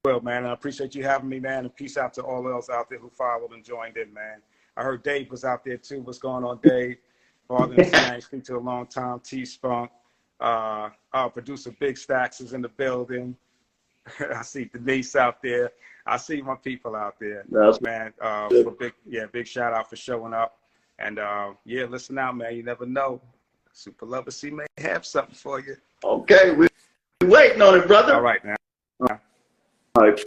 Well, 0.05 0.21
man, 0.21 0.47
I 0.47 0.53
appreciate 0.53 0.95
you 0.95 1.03
having 1.03 1.29
me, 1.29 1.41
man, 1.41 1.65
and 1.65 1.75
peace 1.75 1.97
out 1.97 2.15
to 2.15 2.23
all 2.23 2.49
else 2.49 2.71
out 2.71 2.89
there 2.89 2.99
who 2.99 3.11
followed 3.11 3.53
and 3.53 3.65
joined 3.65 3.97
in, 3.97 4.13
man. 4.13 4.41
I 4.77 4.83
heard 4.83 5.03
Dave 5.03 5.31
was 5.31 5.45
out 5.45 5.65
there 5.65 5.77
too. 5.77 6.01
What's 6.03 6.19
going 6.19 6.45
on, 6.45 6.59
Dave? 6.63 6.97
Father 7.49 7.75
and 7.75 7.87
son, 7.87 8.05
I 8.05 8.15
ain't 8.15 8.23
speak 8.23 8.45
to 8.45 8.57
a 8.57 8.59
long 8.59 8.87
time. 8.87 9.21
T 9.21 9.45
Spunk, 9.45 9.91
uh, 10.41 10.91
our 11.13 11.31
producer 11.31 11.75
Big 11.79 11.99
Stacks 11.99 12.41
is 12.41 12.53
in 12.53 12.63
the 12.63 12.69
building. 12.69 13.37
I 14.35 14.43
see 14.43 14.65
Denise 14.65 15.17
out 15.17 15.43
there. 15.43 15.71
I 16.07 16.17
see 16.17 16.41
my 16.43 16.57
people 16.57 16.97
out 16.97 17.17
there, 17.21 17.45
That's 17.51 17.81
man. 17.81 18.13
Uh, 18.21 18.49
for 18.49 18.73
big, 18.73 18.95
yeah, 19.07 19.27
big 19.31 19.47
shout 19.47 19.73
out 19.73 19.89
for 19.91 19.97
showing 19.97 20.33
up. 20.33 20.59
And 20.99 21.19
uh, 21.19 21.53
yeah, 21.65 21.85
listen 21.85 22.19
out, 22.19 22.37
man. 22.37 22.57
You 22.57 22.63
never 22.63 22.87
know. 22.87 23.21
Super 23.73 24.07
Lover 24.07 24.31
Cee 24.31 24.51
may 24.51 24.67
have 24.79 25.07
something 25.07 25.35
for 25.35 25.61
you. 25.61 25.77
okay. 26.03 26.53
We 26.53 26.69
we 27.21 27.29
waiting 27.29 27.63
on 27.63 27.79
it, 27.79 27.87
brother. 27.87 28.15
All 28.15 28.23
right, 28.23 28.45
now. 28.45 28.57
All 29.01 29.19
right. 29.97 30.21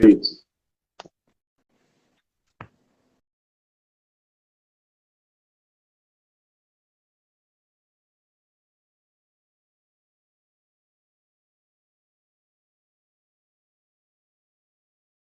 Peace. 0.00 0.42